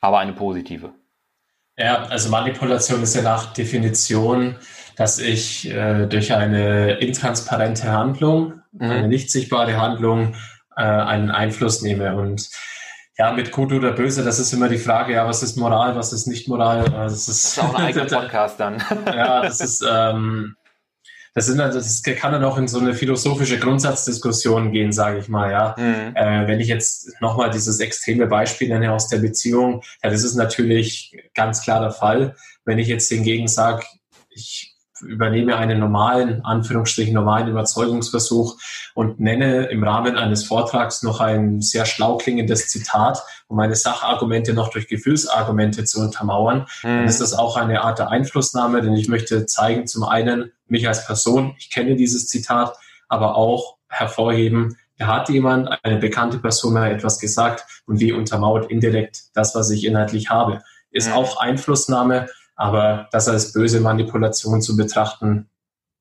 aber 0.00 0.18
eine 0.18 0.32
positive. 0.32 0.92
Ja, 1.76 2.04
also 2.04 2.30
Manipulation 2.30 3.02
ist 3.02 3.14
ja 3.14 3.22
nach 3.22 3.52
Definition 3.52 4.56
dass 4.96 5.18
ich 5.18 5.70
äh, 5.70 6.06
durch 6.06 6.32
eine 6.32 6.92
intransparente 6.94 7.92
Handlung, 7.92 8.62
mhm. 8.72 8.90
eine 8.90 9.08
nicht 9.08 9.30
sichtbare 9.30 9.76
Handlung, 9.76 10.34
äh, 10.74 10.82
einen 10.82 11.30
Einfluss 11.30 11.82
nehme. 11.82 12.16
Und 12.16 12.48
ja, 13.18 13.32
mit 13.32 13.50
gut 13.50 13.72
oder 13.72 13.92
böse, 13.92 14.22
das 14.22 14.38
ist 14.38 14.52
immer 14.52 14.68
die 14.68 14.78
Frage, 14.78 15.14
ja, 15.14 15.26
was 15.26 15.42
ist 15.42 15.56
Moral, 15.56 15.96
was 15.96 16.12
ist 16.12 16.26
nicht 16.26 16.48
Moral? 16.48 16.84
Das 16.84 17.12
ist, 17.12 17.28
das 17.28 17.44
ist 17.44 17.58
auch 17.58 17.74
ein 17.74 17.84
eigener 17.86 18.04
Podcast 18.04 18.60
dann. 18.60 18.82
ja, 19.06 19.42
das 19.42 19.60
ist, 19.60 19.84
ähm, 19.88 20.56
das, 21.34 21.46
sind, 21.46 21.58
das 21.58 22.02
kann 22.02 22.32
dann 22.32 22.44
auch 22.44 22.58
in 22.58 22.68
so 22.68 22.78
eine 22.78 22.92
philosophische 22.92 23.58
Grundsatzdiskussion 23.58 24.70
gehen, 24.70 24.92
sage 24.92 25.18
ich 25.18 25.28
mal. 25.28 25.50
Ja, 25.50 25.74
mhm. 25.78 26.14
äh, 26.14 26.46
wenn 26.46 26.60
ich 26.60 26.68
jetzt 26.68 27.20
nochmal 27.22 27.50
dieses 27.50 27.80
extreme 27.80 28.26
Beispiel 28.26 28.68
nenne 28.68 28.92
aus 28.92 29.08
der 29.08 29.18
Beziehung, 29.18 29.82
ja, 30.04 30.10
das 30.10 30.22
ist 30.22 30.34
natürlich 30.34 31.16
ganz 31.34 31.62
klar 31.62 31.80
der 31.80 31.92
Fall. 31.92 32.36
Wenn 32.66 32.78
ich 32.78 32.88
jetzt 32.88 33.08
hingegen 33.08 33.48
sage, 33.48 33.84
ich 34.28 34.75
übernehme 35.00 35.56
einen 35.56 35.78
normalen, 35.78 36.44
Anführungsstrichen 36.44 37.14
normalen 37.14 37.48
Überzeugungsversuch 37.48 38.56
und 38.94 39.20
nenne 39.20 39.66
im 39.66 39.84
Rahmen 39.84 40.16
eines 40.16 40.44
Vortrags 40.44 41.02
noch 41.02 41.20
ein 41.20 41.60
sehr 41.60 41.86
schlau 41.86 42.16
klingendes 42.16 42.68
Zitat, 42.68 43.22
um 43.48 43.56
meine 43.56 43.74
Sachargumente 43.74 44.54
noch 44.54 44.68
durch 44.68 44.88
Gefühlsargumente 44.88 45.84
zu 45.84 46.00
untermauern, 46.00 46.66
mhm. 46.82 46.88
dann 46.88 47.04
ist 47.04 47.20
das 47.20 47.34
auch 47.34 47.56
eine 47.56 47.82
Art 47.82 47.98
der 47.98 48.10
Einflussnahme, 48.10 48.82
denn 48.82 48.94
ich 48.94 49.08
möchte 49.08 49.46
zeigen, 49.46 49.86
zum 49.86 50.04
einen 50.04 50.52
mich 50.68 50.88
als 50.88 51.06
Person, 51.06 51.54
ich 51.58 51.70
kenne 51.70 51.96
dieses 51.96 52.28
Zitat, 52.28 52.76
aber 53.08 53.36
auch 53.36 53.76
hervorheben, 53.88 54.76
da 54.98 55.08
hat 55.08 55.28
jemand, 55.28 55.68
eine 55.84 55.98
bekannte 55.98 56.38
Person 56.38 56.72
mal 56.72 56.90
etwas 56.90 57.20
gesagt 57.20 57.82
und 57.86 58.00
wie 58.00 58.12
untermauert 58.12 58.70
indirekt 58.70 59.24
das, 59.34 59.54
was 59.54 59.70
ich 59.70 59.84
inhaltlich 59.84 60.30
habe. 60.30 60.62
Ist 60.90 61.08
mhm. 61.08 61.14
auch 61.14 61.38
Einflussnahme, 61.38 62.28
aber 62.56 63.08
das 63.12 63.28
als 63.28 63.52
böse 63.52 63.80
Manipulation 63.80 64.60
zu 64.60 64.76
betrachten, 64.76 65.48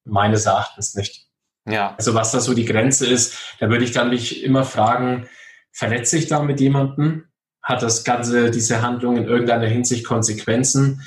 meines 0.05 0.45
Erachtens 0.45 0.95
nicht. 0.95 1.27
Ja. 1.67 1.95
Also 1.97 2.13
was 2.13 2.31
da 2.31 2.39
so 2.39 2.53
die 2.53 2.65
Grenze 2.65 3.05
ist, 3.05 3.55
da 3.59 3.69
würde 3.69 3.83
ich 3.83 3.91
dann 3.91 4.09
mich 4.09 4.43
immer 4.43 4.63
fragen, 4.63 5.27
verletze 5.71 6.17
ich 6.17 6.27
da 6.27 6.41
mit 6.41 6.59
jemandem? 6.59 7.25
Hat 7.61 7.81
das 7.81 8.03
Ganze, 8.03 8.51
diese 8.51 8.81
Handlung 8.81 9.17
in 9.17 9.25
irgendeiner 9.25 9.67
Hinsicht 9.67 10.05
Konsequenzen? 10.05 11.01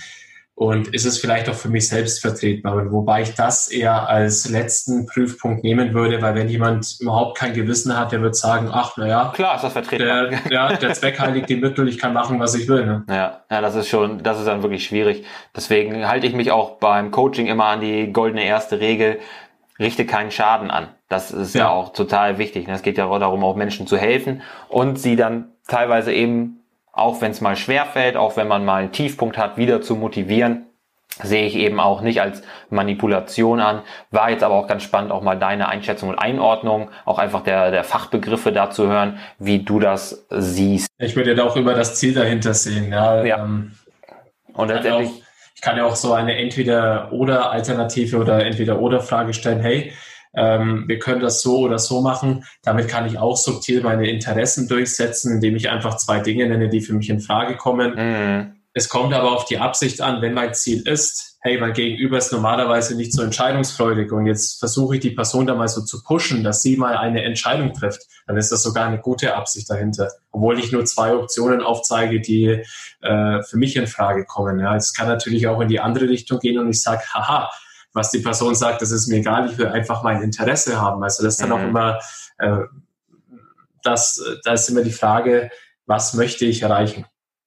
Und 0.58 0.88
ist 0.88 1.04
es 1.04 1.18
vielleicht 1.18 1.48
auch 1.48 1.54
für 1.54 1.68
mich 1.68 1.86
selbst 1.86 2.20
vertretbar? 2.20 2.90
Wobei 2.90 3.22
ich 3.22 3.32
das 3.36 3.68
eher 3.68 4.08
als 4.08 4.48
letzten 4.48 5.06
Prüfpunkt 5.06 5.62
nehmen 5.62 5.94
würde, 5.94 6.20
weil 6.20 6.34
wenn 6.34 6.48
jemand 6.48 6.96
überhaupt 6.98 7.38
kein 7.38 7.54
Gewissen 7.54 7.96
hat, 7.96 8.10
der 8.10 8.22
wird 8.22 8.34
sagen, 8.34 8.68
ach, 8.72 8.96
naja. 8.96 9.30
Klar 9.36 9.54
ist 9.54 9.62
das 9.62 9.72
vertretbar. 9.72 10.30
Der, 10.30 10.40
ja, 10.50 10.72
der 10.72 10.94
Zweck 10.94 11.20
heiligt 11.20 11.48
die 11.48 11.54
Mittel, 11.54 11.86
ich 11.86 11.96
kann 11.96 12.12
machen, 12.12 12.40
was 12.40 12.56
ich 12.56 12.66
will. 12.66 12.84
Ne? 12.84 13.04
Ja, 13.08 13.44
ja, 13.48 13.60
das 13.60 13.76
ist 13.76 13.86
schon, 13.86 14.24
das 14.24 14.40
ist 14.40 14.48
dann 14.48 14.62
wirklich 14.62 14.84
schwierig. 14.84 15.24
Deswegen 15.54 16.08
halte 16.08 16.26
ich 16.26 16.34
mich 16.34 16.50
auch 16.50 16.78
beim 16.78 17.12
Coaching 17.12 17.46
immer 17.46 17.66
an 17.66 17.80
die 17.80 18.12
goldene 18.12 18.42
erste 18.42 18.80
Regel, 18.80 19.20
richte 19.78 20.06
keinen 20.06 20.32
Schaden 20.32 20.72
an. 20.72 20.88
Das 21.08 21.30
ist 21.30 21.54
ja, 21.54 21.66
ja 21.66 21.70
auch 21.70 21.92
total 21.92 22.38
wichtig. 22.38 22.66
Ne? 22.66 22.74
Es 22.74 22.82
geht 22.82 22.98
ja 22.98 23.06
auch 23.06 23.20
darum, 23.20 23.44
auch 23.44 23.54
Menschen 23.54 23.86
zu 23.86 23.96
helfen 23.96 24.42
und 24.68 24.98
sie 24.98 25.14
dann 25.14 25.52
teilweise 25.68 26.12
eben 26.12 26.57
auch 26.98 27.20
wenn 27.20 27.30
es 27.30 27.40
mal 27.40 27.56
schwer 27.56 27.86
fällt, 27.86 28.16
auch 28.16 28.36
wenn 28.36 28.48
man 28.48 28.64
mal 28.64 28.82
einen 28.82 28.92
Tiefpunkt 28.92 29.38
hat, 29.38 29.56
wieder 29.56 29.80
zu 29.80 29.96
motivieren, 29.96 30.66
sehe 31.22 31.46
ich 31.46 31.56
eben 31.56 31.80
auch 31.80 32.00
nicht 32.00 32.20
als 32.20 32.42
Manipulation 32.70 33.60
an. 33.60 33.82
War 34.10 34.30
jetzt 34.30 34.42
aber 34.42 34.54
auch 34.54 34.66
ganz 34.66 34.82
spannend, 34.82 35.10
auch 35.10 35.22
mal 35.22 35.36
deine 35.36 35.68
Einschätzung 35.68 36.10
und 36.10 36.18
Einordnung, 36.18 36.90
auch 37.04 37.18
einfach 37.18 37.42
der, 37.42 37.70
der 37.70 37.84
Fachbegriffe 37.84 38.52
dazu 38.52 38.86
hören, 38.86 39.18
wie 39.38 39.60
du 39.60 39.80
das 39.80 40.26
siehst. 40.30 40.88
Ich 40.98 41.16
würde 41.16 41.34
ja 41.34 41.44
auch 41.44 41.56
über 41.56 41.74
das 41.74 41.96
Ziel 41.96 42.14
dahinter 42.14 42.54
sehen. 42.54 42.92
Ja, 42.92 43.24
ja. 43.24 43.42
Ähm, 43.42 43.72
und 44.52 44.68
letztendlich. 44.68 45.10
Ich 45.54 45.62
kann 45.62 45.76
ja 45.76 45.86
auch 45.86 45.96
so 45.96 46.12
eine 46.12 46.38
Entweder-Oder-Alternative 46.38 48.18
oder 48.18 48.46
Entweder-Oder-Frage 48.46 49.34
stellen. 49.34 49.58
Hey, 49.58 49.92
ähm, 50.34 50.84
wir 50.86 50.98
können 50.98 51.20
das 51.20 51.42
so 51.42 51.58
oder 51.58 51.78
so 51.78 52.00
machen. 52.00 52.44
Damit 52.62 52.88
kann 52.88 53.06
ich 53.06 53.18
auch 53.18 53.36
subtil 53.36 53.82
meine 53.82 54.08
Interessen 54.08 54.68
durchsetzen, 54.68 55.34
indem 55.34 55.56
ich 55.56 55.70
einfach 55.70 55.96
zwei 55.96 56.20
Dinge 56.20 56.48
nenne, 56.48 56.68
die 56.68 56.80
für 56.80 56.94
mich 56.94 57.10
in 57.10 57.20
Frage 57.20 57.56
kommen. 57.56 57.94
Mhm. 57.94 58.54
Es 58.74 58.88
kommt 58.88 59.12
aber 59.12 59.32
auf 59.32 59.44
die 59.46 59.58
Absicht 59.58 60.00
an, 60.00 60.22
wenn 60.22 60.34
mein 60.34 60.54
Ziel 60.54 60.86
ist, 60.86 61.38
hey, 61.40 61.58
mein 61.58 61.72
Gegenüber 61.72 62.18
ist 62.18 62.32
normalerweise 62.32 62.96
nicht 62.96 63.12
so 63.12 63.22
entscheidungsfreudig 63.22 64.12
und 64.12 64.26
jetzt 64.26 64.58
versuche 64.58 64.96
ich 64.96 65.00
die 65.00 65.10
Person 65.10 65.46
da 65.46 65.54
mal 65.54 65.68
so 65.68 65.82
zu 65.82 66.02
pushen, 66.02 66.44
dass 66.44 66.62
sie 66.62 66.76
mal 66.76 66.96
eine 66.96 67.24
Entscheidung 67.24 67.72
trifft, 67.72 68.02
dann 68.26 68.36
ist 68.36 68.52
das 68.52 68.62
sogar 68.62 68.86
eine 68.86 68.98
gute 68.98 69.34
Absicht 69.34 69.70
dahinter. 69.70 70.10
Obwohl 70.30 70.58
ich 70.58 70.72
nur 70.72 70.84
zwei 70.84 71.14
Optionen 71.14 71.62
aufzeige, 71.62 72.20
die 72.20 72.62
äh, 73.00 73.42
für 73.42 73.56
mich 73.56 73.76
in 73.76 73.86
Frage 73.86 74.24
kommen. 74.24 74.60
Ja, 74.60 74.76
es 74.76 74.92
kann 74.92 75.08
natürlich 75.08 75.46
auch 75.46 75.60
in 75.60 75.68
die 75.68 75.80
andere 75.80 76.08
Richtung 76.08 76.38
gehen 76.38 76.58
und 76.58 76.68
ich 76.68 76.82
sage, 76.82 77.02
haha, 77.14 77.50
was 77.98 78.10
die 78.10 78.20
Person 78.20 78.54
sagt, 78.54 78.80
das 78.80 78.90
ist 78.90 79.08
mir 79.08 79.16
egal, 79.16 79.50
ich 79.50 79.58
will 79.58 79.66
einfach 79.66 80.02
mein 80.02 80.22
Interesse 80.22 80.80
haben. 80.80 81.02
Also 81.02 81.22
das 81.22 81.34
ist 81.34 81.42
dann 81.42 81.50
mhm. 81.50 81.54
auch 81.54 81.68
immer, 81.68 81.98
äh, 82.38 82.64
das, 83.82 84.22
da 84.44 84.52
ist 84.52 84.68
immer 84.68 84.82
die 84.82 84.92
Frage, 84.92 85.50
was 85.86 86.14
möchte 86.14 86.44
ich 86.44 86.62
erreichen? 86.62 87.04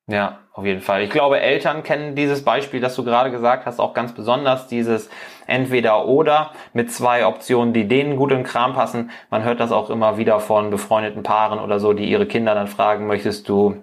Ja, 0.08 0.40
auf 0.54 0.66
jeden 0.66 0.82
Fall. 0.82 1.04
Ich 1.04 1.10
glaube, 1.10 1.40
Eltern 1.40 1.84
kennen 1.84 2.16
dieses 2.16 2.44
Beispiel, 2.44 2.82
das 2.82 2.96
du 2.96 3.04
gerade 3.04 3.32
gesagt 3.32 3.66
hast, 3.66 3.80
auch 3.80 3.94
ganz 3.94 4.14
besonders, 4.14 4.68
dieses 4.68 5.10
entweder 5.48 6.06
oder 6.06 6.52
mit 6.74 6.92
zwei 6.92 7.26
Optionen, 7.26 7.74
die 7.74 7.88
denen 7.88 8.18
gut 8.18 8.32
in 8.32 8.44
Kram 8.44 8.74
passen. 8.74 9.12
Man 9.30 9.44
hört 9.44 9.60
das 9.60 9.72
auch 9.72 9.90
immer 9.90 10.18
wieder 10.18 10.40
von 10.40 10.70
befreundeten 10.70 11.24
Paaren 11.24 11.60
oder 11.60 11.80
so, 11.80 11.94
die 11.94 12.10
ihre 12.10 12.26
Kinder 12.26 12.56
dann 12.56 12.68
fragen, 12.68 13.08
möchtest 13.08 13.48
du 13.48 13.82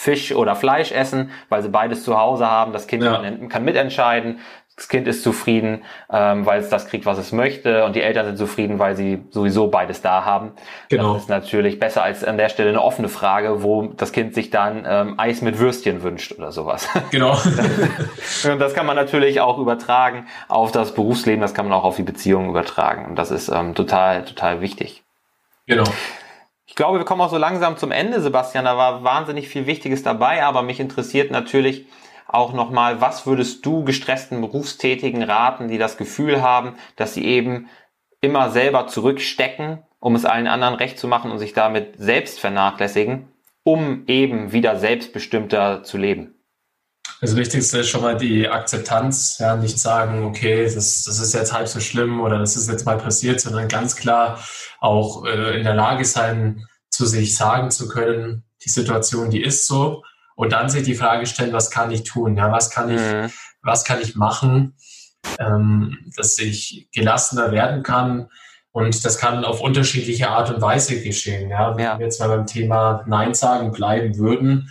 Fisch 0.00 0.34
oder 0.34 0.56
Fleisch 0.56 0.92
essen, 0.92 1.30
weil 1.50 1.62
sie 1.62 1.68
beides 1.68 2.04
zu 2.04 2.18
Hause 2.18 2.46
haben. 2.46 2.72
Das 2.72 2.86
Kind 2.86 3.02
ja. 3.02 3.22
kann 3.50 3.64
mitentscheiden. 3.64 4.38
Das 4.74 4.88
Kind 4.88 5.06
ist 5.06 5.22
zufrieden, 5.22 5.84
ähm, 6.10 6.46
weil 6.46 6.58
es 6.58 6.70
das 6.70 6.88
kriegt, 6.88 7.04
was 7.04 7.18
es 7.18 7.32
möchte, 7.32 7.84
und 7.84 7.96
die 7.96 8.00
Eltern 8.00 8.24
sind 8.24 8.38
zufrieden, 8.38 8.78
weil 8.78 8.96
sie 8.96 9.22
sowieso 9.28 9.68
beides 9.68 10.00
da 10.00 10.24
haben. 10.24 10.52
Genau. 10.88 11.12
Das 11.12 11.24
ist 11.24 11.28
natürlich 11.28 11.78
besser 11.78 12.02
als 12.02 12.24
an 12.24 12.38
der 12.38 12.48
Stelle 12.48 12.70
eine 12.70 12.80
offene 12.80 13.10
Frage, 13.10 13.62
wo 13.62 13.88
das 13.88 14.12
Kind 14.12 14.32
sich 14.32 14.48
dann 14.48 14.86
ähm, 14.88 15.20
Eis 15.20 15.42
mit 15.42 15.58
Würstchen 15.58 16.02
wünscht 16.02 16.32
oder 16.32 16.50
sowas. 16.50 16.88
Genau. 17.10 17.32
und 18.50 18.58
das 18.58 18.72
kann 18.72 18.86
man 18.86 18.96
natürlich 18.96 19.42
auch 19.42 19.58
übertragen 19.58 20.28
auf 20.48 20.72
das 20.72 20.94
Berufsleben, 20.94 21.42
das 21.42 21.52
kann 21.52 21.68
man 21.68 21.78
auch 21.78 21.84
auf 21.84 21.96
die 21.96 22.02
Beziehung 22.02 22.48
übertragen. 22.48 23.04
Und 23.04 23.16
das 23.16 23.30
ist 23.30 23.50
ähm, 23.50 23.74
total, 23.74 24.24
total 24.24 24.62
wichtig. 24.62 25.02
Genau. 25.66 25.84
Ich 26.70 26.76
glaube, 26.76 26.98
wir 26.98 27.04
kommen 27.04 27.20
auch 27.20 27.30
so 27.30 27.36
langsam 27.36 27.76
zum 27.76 27.90
Ende, 27.90 28.20
Sebastian. 28.20 28.64
Da 28.64 28.76
war 28.76 29.02
wahnsinnig 29.02 29.48
viel 29.48 29.66
Wichtiges 29.66 30.04
dabei, 30.04 30.44
aber 30.44 30.62
mich 30.62 30.78
interessiert 30.78 31.32
natürlich, 31.32 31.86
auch 32.28 32.52
nochmal, 32.52 33.00
was 33.00 33.26
würdest 33.26 33.66
du 33.66 33.82
gestressten 33.84 34.40
Berufstätigen 34.40 35.24
raten, 35.24 35.66
die 35.66 35.78
das 35.78 35.96
Gefühl 35.96 36.42
haben, 36.42 36.76
dass 36.94 37.12
sie 37.12 37.24
eben 37.24 37.68
immer 38.20 38.50
selber 38.50 38.86
zurückstecken, 38.86 39.82
um 39.98 40.14
es 40.14 40.24
allen 40.24 40.46
anderen 40.46 40.76
recht 40.76 40.96
zu 40.96 41.08
machen 41.08 41.32
und 41.32 41.40
sich 41.40 41.54
damit 41.54 41.94
selbst 41.98 42.38
vernachlässigen, 42.38 43.26
um 43.64 44.04
eben 44.06 44.52
wieder 44.52 44.76
selbstbestimmter 44.76 45.82
zu 45.82 45.98
leben? 45.98 46.39
Das 47.20 47.36
Wichtigste 47.36 47.78
ist 47.78 47.88
schon 47.88 48.02
mal 48.02 48.16
die 48.16 48.48
Akzeptanz, 48.48 49.38
ja, 49.38 49.56
nicht 49.56 49.78
sagen, 49.78 50.24
okay, 50.24 50.64
das, 50.64 51.04
das 51.04 51.18
ist 51.18 51.34
jetzt 51.34 51.52
halb 51.52 51.68
so 51.68 51.80
schlimm 51.80 52.20
oder 52.20 52.38
das 52.38 52.56
ist 52.56 52.68
jetzt 52.68 52.86
mal 52.86 52.98
passiert, 52.98 53.40
sondern 53.40 53.68
ganz 53.68 53.96
klar 53.96 54.42
auch 54.80 55.26
äh, 55.26 55.58
in 55.58 55.64
der 55.64 55.74
Lage 55.74 56.04
sein, 56.04 56.64
zu 56.90 57.06
sich 57.06 57.36
sagen 57.36 57.70
zu 57.70 57.88
können, 57.88 58.44
die 58.64 58.68
Situation, 58.68 59.30
die 59.30 59.42
ist 59.42 59.66
so 59.66 60.02
und 60.34 60.52
dann 60.52 60.68
sich 60.68 60.82
die 60.82 60.94
Frage 60.94 61.26
stellen, 61.26 61.52
was 61.52 61.70
kann 61.70 61.90
ich 61.90 62.04
tun? 62.04 62.36
Ja, 62.36 62.50
was 62.50 62.70
kann 62.70 62.90
ich, 62.90 63.00
mhm. 63.00 63.30
was 63.62 63.84
kann 63.84 64.00
ich 64.00 64.16
machen, 64.16 64.74
ähm, 65.38 65.98
dass 66.16 66.38
ich 66.38 66.88
gelassener 66.92 67.52
werden 67.52 67.82
kann? 67.82 68.28
Und 68.72 69.04
das 69.04 69.18
kann 69.18 69.44
auf 69.44 69.60
unterschiedliche 69.60 70.30
Art 70.30 70.50
und 70.50 70.62
Weise 70.62 71.02
geschehen. 71.02 71.50
Ja, 71.50 71.76
wenn 71.76 71.84
ja. 71.84 71.98
wir 71.98 72.06
jetzt 72.06 72.20
mal 72.20 72.28
beim 72.28 72.46
Thema 72.46 73.04
Nein 73.06 73.34
sagen 73.34 73.72
bleiben 73.72 74.16
würden, 74.16 74.70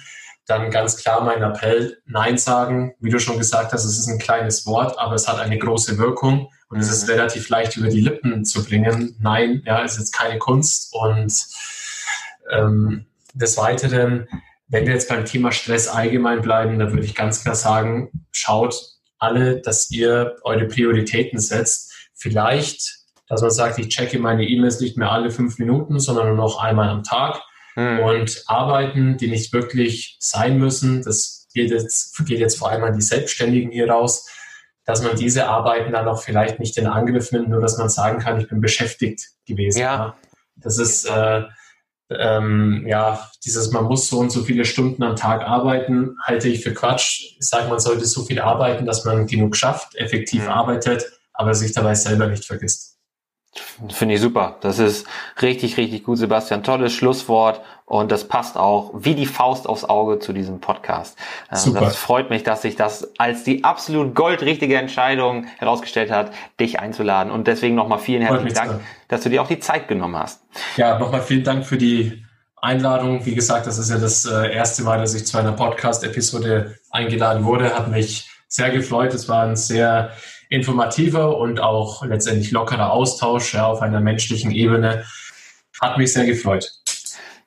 dann 0.49 0.71
ganz 0.71 0.97
klar 0.97 1.23
mein 1.23 1.41
Appell, 1.41 1.97
Nein 2.05 2.37
sagen. 2.37 2.93
Wie 2.99 3.09
du 3.09 3.19
schon 3.19 3.37
gesagt 3.37 3.71
hast, 3.73 3.85
es 3.85 3.99
ist 3.99 4.07
ein 4.07 4.19
kleines 4.19 4.65
Wort, 4.65 4.97
aber 4.97 5.15
es 5.15 5.27
hat 5.27 5.39
eine 5.39 5.57
große 5.57 5.97
Wirkung 5.97 6.49
und 6.69 6.79
es 6.79 6.89
ist 6.89 7.03
mhm. 7.03 7.13
relativ 7.13 7.49
leicht 7.49 7.77
über 7.77 7.89
die 7.89 8.01
Lippen 8.01 8.45
zu 8.45 8.63
bringen. 8.63 9.15
Nein, 9.19 9.63
ja, 9.65 9.79
ist 9.79 9.97
jetzt 9.97 10.11
keine 10.11 10.39
Kunst. 10.39 10.93
Und 10.93 11.45
ähm, 12.51 13.05
des 13.33 13.57
Weiteren 13.57 14.27
wenn 14.69 14.85
wir 14.85 14.93
jetzt 14.93 15.09
beim 15.09 15.25
Thema 15.25 15.51
Stress 15.51 15.87
allgemein 15.87 16.41
bleiben, 16.41 16.79
dann 16.79 16.91
würde 16.91 17.03
ich 17.03 17.15
ganz 17.15 17.43
klar 17.43 17.55
sagen, 17.55 18.11
schaut 18.31 18.75
alle, 19.17 19.59
dass 19.61 19.91
ihr 19.91 20.37
eure 20.43 20.65
Prioritäten 20.65 21.39
setzt. 21.39 21.91
Vielleicht, 22.13 22.99
dass 23.27 23.41
man 23.41 23.51
sagt, 23.51 23.79
ich 23.79 23.89
checke 23.89 24.19
meine 24.19 24.47
E-Mails 24.47 24.79
nicht 24.79 24.95
mehr 24.95 25.11
alle 25.11 25.31
fünf 25.31 25.57
Minuten, 25.57 25.99
sondern 25.99 26.27
nur 26.27 26.37
noch 26.37 26.61
einmal 26.61 26.89
am 26.89 27.03
Tag. 27.03 27.41
Hm. 27.75 27.99
Und 27.99 28.43
Arbeiten, 28.47 29.17
die 29.17 29.29
nicht 29.29 29.53
wirklich 29.53 30.17
sein 30.19 30.57
müssen, 30.57 31.03
das 31.03 31.47
geht 31.53 31.71
jetzt, 31.71 32.17
geht 32.25 32.39
jetzt 32.39 32.57
vor 32.57 32.69
allem 32.69 32.83
an 32.83 32.95
die 32.95 33.01
Selbstständigen 33.01 33.71
hier 33.71 33.89
raus, 33.89 34.27
dass 34.85 35.03
man 35.03 35.15
diese 35.15 35.47
Arbeiten 35.47 35.91
dann 35.91 36.07
auch 36.07 36.21
vielleicht 36.21 36.59
nicht 36.59 36.77
in 36.77 36.87
Angriff 36.87 37.31
nimmt, 37.31 37.49
nur 37.49 37.61
dass 37.61 37.77
man 37.77 37.89
sagen 37.89 38.19
kann, 38.19 38.39
ich 38.39 38.47
bin 38.47 38.61
beschäftigt 38.61 39.29
gewesen. 39.45 39.79
Ja. 39.79 40.15
Das 40.55 40.77
ist, 40.77 41.05
äh, 41.05 41.43
ähm, 42.09 42.85
ja, 42.87 43.29
dieses, 43.45 43.71
man 43.71 43.85
muss 43.85 44.07
so 44.07 44.19
und 44.19 44.31
so 44.31 44.43
viele 44.43 44.65
Stunden 44.65 45.03
am 45.03 45.15
Tag 45.15 45.41
arbeiten, 45.43 46.15
halte 46.23 46.49
ich 46.49 46.63
für 46.63 46.73
Quatsch. 46.73 47.35
Ich 47.39 47.47
sage, 47.47 47.69
man 47.69 47.79
sollte 47.79 48.05
so 48.05 48.23
viel 48.23 48.39
arbeiten, 48.39 48.85
dass 48.85 49.05
man 49.05 49.27
genug 49.27 49.55
schafft, 49.55 49.95
effektiv 49.95 50.43
mhm. 50.43 50.49
arbeitet, 50.49 51.05
aber 51.33 51.53
sich 51.53 51.71
dabei 51.71 51.93
selber 51.93 52.27
nicht 52.27 52.45
vergisst. 52.45 52.88
Finde 53.89 54.15
ich 54.15 54.21
super. 54.21 54.57
Das 54.61 54.77
ist 54.77 55.07
richtig, 55.41 55.77
richtig 55.77 56.03
gut, 56.03 56.17
Sebastian. 56.17 56.63
Tolles 56.63 56.93
Schlusswort 56.93 57.61
und 57.85 58.11
das 58.11 58.27
passt 58.27 58.57
auch 58.57 58.91
wie 58.93 59.15
die 59.15 59.25
Faust 59.25 59.67
aufs 59.67 59.85
Auge 59.85 60.19
zu 60.19 60.33
diesem 60.33 60.59
Podcast. 60.59 61.17
Ähm, 61.51 61.57
super. 61.57 61.79
Das 61.79 61.95
freut 61.95 62.29
mich, 62.29 62.43
dass 62.43 62.61
sich 62.61 62.75
das 62.75 63.09
als 63.17 63.43
die 63.43 63.63
absolut 63.63 64.13
goldrichtige 64.13 64.77
Entscheidung 64.77 65.45
herausgestellt 65.57 66.11
hat, 66.11 66.31
dich 66.59 66.79
einzuladen. 66.79 67.31
Und 67.31 67.47
deswegen 67.47 67.73
nochmal 67.73 67.97
vielen 67.97 68.21
herzlichen 68.21 68.53
Dank, 68.53 68.71
sehr. 68.71 68.79
dass 69.07 69.21
du 69.21 69.29
dir 69.29 69.41
auch 69.41 69.47
die 69.47 69.59
Zeit 69.59 69.87
genommen 69.87 70.17
hast. 70.17 70.41
Ja, 70.77 70.99
nochmal 70.99 71.21
vielen 71.21 71.43
Dank 71.43 71.65
für 71.65 71.77
die 71.77 72.23
Einladung. 72.57 73.25
Wie 73.25 73.33
gesagt, 73.33 73.65
das 73.65 73.79
ist 73.79 73.89
ja 73.89 73.97
das 73.97 74.25
äh, 74.25 74.53
erste 74.53 74.83
Mal, 74.83 74.99
dass 74.99 75.15
ich 75.15 75.25
zu 75.25 75.37
einer 75.39 75.53
Podcast-Episode 75.53 76.77
eingeladen 76.91 77.43
wurde. 77.45 77.73
Hat 77.73 77.89
mich 77.89 78.29
sehr 78.47 78.69
gefreut. 78.69 79.13
Es 79.13 79.27
war 79.27 79.45
ein 79.45 79.55
sehr 79.55 80.11
informativer 80.49 81.37
und 81.37 81.61
auch 81.61 82.03
letztendlich 82.05 82.51
lockerer 82.51 82.91
Austausch 82.91 83.53
ja, 83.53 83.67
auf 83.67 83.81
einer 83.81 84.01
menschlichen 84.01 84.51
Ebene. 84.51 85.05
Hat 85.79 85.97
mich 85.97 86.11
sehr 86.11 86.25
gefreut. 86.25 86.69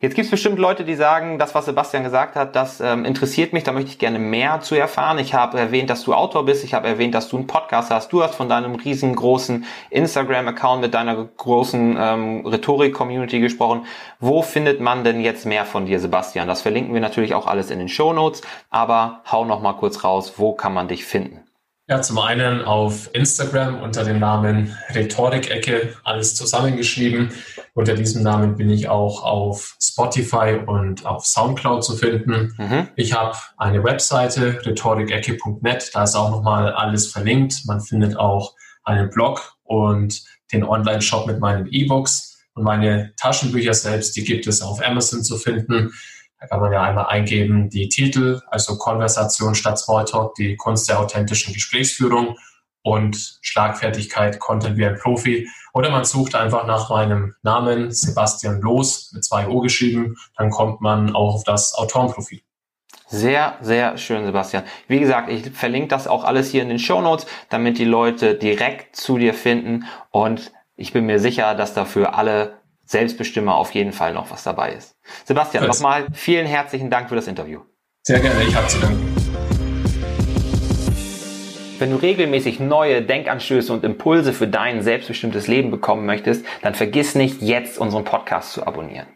Jetzt 0.02 0.16
gibt 0.16 0.24
es 0.24 0.32
bestimmt 0.32 0.58
Leute, 0.58 0.84
die 0.84 0.96
sagen, 0.96 1.38
das, 1.38 1.54
was 1.54 1.66
Sebastian 1.66 2.02
gesagt 2.02 2.34
hat, 2.34 2.56
das 2.56 2.80
ähm, 2.80 3.04
interessiert 3.04 3.52
mich, 3.52 3.62
da 3.62 3.70
möchte 3.70 3.90
ich 3.90 4.00
gerne 4.00 4.18
mehr 4.18 4.60
zu 4.60 4.74
erfahren. 4.74 5.20
Ich 5.20 5.32
habe 5.32 5.60
erwähnt, 5.60 5.90
dass 5.90 6.02
du 6.02 6.12
Autor 6.12 6.44
bist, 6.44 6.64
ich 6.64 6.74
habe 6.74 6.88
erwähnt, 6.88 7.14
dass 7.14 7.28
du 7.28 7.36
einen 7.36 7.46
Podcast 7.46 7.92
hast, 7.92 8.12
du 8.12 8.20
hast 8.20 8.34
von 8.34 8.48
deinem 8.48 8.74
riesengroßen 8.74 9.64
Instagram-Account 9.90 10.80
mit 10.80 10.94
deiner 10.94 11.24
großen 11.24 11.96
ähm, 11.96 12.44
Rhetorik-Community 12.44 13.38
gesprochen. 13.38 13.86
Wo 14.18 14.42
findet 14.42 14.80
man 14.80 15.04
denn 15.04 15.20
jetzt 15.20 15.46
mehr 15.46 15.64
von 15.64 15.86
dir, 15.86 16.00
Sebastian? 16.00 16.48
Das 16.48 16.62
verlinken 16.62 16.94
wir 16.94 17.00
natürlich 17.00 17.34
auch 17.34 17.46
alles 17.46 17.70
in 17.70 17.78
den 17.78 17.88
Show 17.88 18.12
Notes, 18.12 18.42
aber 18.70 19.20
hau 19.30 19.44
noch 19.44 19.62
mal 19.62 19.74
kurz 19.74 20.02
raus, 20.02 20.32
wo 20.36 20.52
kann 20.52 20.74
man 20.74 20.88
dich 20.88 21.04
finden? 21.04 21.44
Ja, 21.88 22.00
zum 22.00 22.18
einen 22.18 22.62
auf 22.62 23.10
Instagram 23.12 23.82
unter 23.82 24.04
dem 24.04 24.20
Namen 24.20 24.76
Rhetorik-Ecke, 24.94 25.94
alles 26.04 26.36
zusammengeschrieben. 26.36 27.30
Unter 27.74 27.94
diesem 27.94 28.22
Namen 28.22 28.56
bin 28.56 28.70
ich 28.70 28.88
auch 28.88 29.24
auf 29.24 29.76
Spotify 29.82 30.60
und 30.64 31.04
auf 31.04 31.26
Soundcloud 31.26 31.82
zu 31.82 31.96
finden. 31.96 32.54
Mhm. 32.56 32.88
Ich 32.94 33.14
habe 33.14 33.36
eine 33.56 33.82
Webseite, 33.82 34.64
rhetorikecke.net, 34.64 35.90
da 35.92 36.04
ist 36.04 36.14
auch 36.14 36.30
nochmal 36.30 36.72
alles 36.72 37.08
verlinkt. 37.08 37.66
Man 37.66 37.80
findet 37.80 38.16
auch 38.16 38.54
einen 38.84 39.10
Blog 39.10 39.56
und 39.64 40.22
den 40.52 40.62
Online-Shop 40.62 41.26
mit 41.26 41.40
meinen 41.40 41.66
E-Books. 41.66 42.46
Und 42.54 42.62
meine 42.62 43.12
Taschenbücher 43.16 43.74
selbst, 43.74 44.14
die 44.14 44.22
gibt 44.22 44.46
es 44.46 44.62
auf 44.62 44.84
Amazon 44.86 45.24
zu 45.24 45.36
finden. 45.36 45.92
Da 46.42 46.48
kann 46.48 46.60
man 46.60 46.72
ja 46.72 46.82
einmal 46.82 47.06
eingeben 47.06 47.70
die 47.70 47.88
Titel, 47.88 48.40
also 48.48 48.76
Konversation 48.76 49.54
statt 49.54 49.78
Smalltalk, 49.78 50.34
die 50.34 50.56
Kunst 50.56 50.88
der 50.88 50.98
authentischen 50.98 51.54
Gesprächsführung 51.54 52.36
und 52.82 53.38
Schlagfertigkeit, 53.42 54.40
Content 54.40 54.76
wie 54.76 54.84
ein 54.84 54.98
Profi. 54.98 55.48
Oder 55.72 55.90
man 55.90 56.04
sucht 56.04 56.34
einfach 56.34 56.66
nach 56.66 56.90
meinem 56.90 57.36
Namen, 57.44 57.92
Sebastian 57.92 58.60
Los, 58.60 59.12
mit 59.14 59.24
zwei 59.24 59.46
O 59.46 59.60
geschrieben, 59.60 60.16
dann 60.36 60.50
kommt 60.50 60.80
man 60.80 61.14
auch 61.14 61.36
auf 61.36 61.44
das 61.44 61.74
Autorenprofil. 61.74 62.40
Sehr, 63.06 63.56
sehr 63.60 63.96
schön, 63.96 64.24
Sebastian. 64.26 64.64
Wie 64.88 64.98
gesagt, 64.98 65.30
ich 65.30 65.48
verlinke 65.52 65.88
das 65.88 66.08
auch 66.08 66.24
alles 66.24 66.50
hier 66.50 66.62
in 66.62 66.70
den 66.70 66.80
Show 66.80 67.00
Notes, 67.00 67.24
damit 67.50 67.78
die 67.78 67.84
Leute 67.84 68.34
direkt 68.34 68.96
zu 68.96 69.16
dir 69.16 69.34
finden. 69.34 69.84
Und 70.10 70.50
ich 70.74 70.92
bin 70.92 71.06
mir 71.06 71.20
sicher, 71.20 71.54
dass 71.54 71.72
dafür 71.72 72.18
alle 72.18 72.61
Selbstbestimmer 72.92 73.56
auf 73.56 73.72
jeden 73.72 73.92
Fall 73.92 74.12
noch 74.12 74.30
was 74.30 74.44
dabei 74.44 74.72
ist. 74.72 74.96
Sebastian, 75.24 75.66
nochmal 75.66 76.06
vielen 76.12 76.46
herzlichen 76.46 76.90
Dank 76.90 77.08
für 77.08 77.16
das 77.16 77.26
Interview. 77.26 77.60
Sehr 78.02 78.20
gerne, 78.20 78.42
ich 78.44 78.54
habe 78.54 78.66
zu 78.68 78.78
danken. 78.78 79.00
Wenn 81.78 81.90
du 81.90 81.96
regelmäßig 81.96 82.60
neue 82.60 83.00
Denkanstöße 83.00 83.72
und 83.72 83.82
Impulse 83.82 84.34
für 84.34 84.46
dein 84.46 84.82
selbstbestimmtes 84.82 85.48
Leben 85.48 85.70
bekommen 85.70 86.04
möchtest, 86.04 86.44
dann 86.60 86.74
vergiss 86.74 87.14
nicht, 87.14 87.40
jetzt 87.40 87.78
unseren 87.78 88.04
Podcast 88.04 88.52
zu 88.52 88.66
abonnieren. 88.66 89.06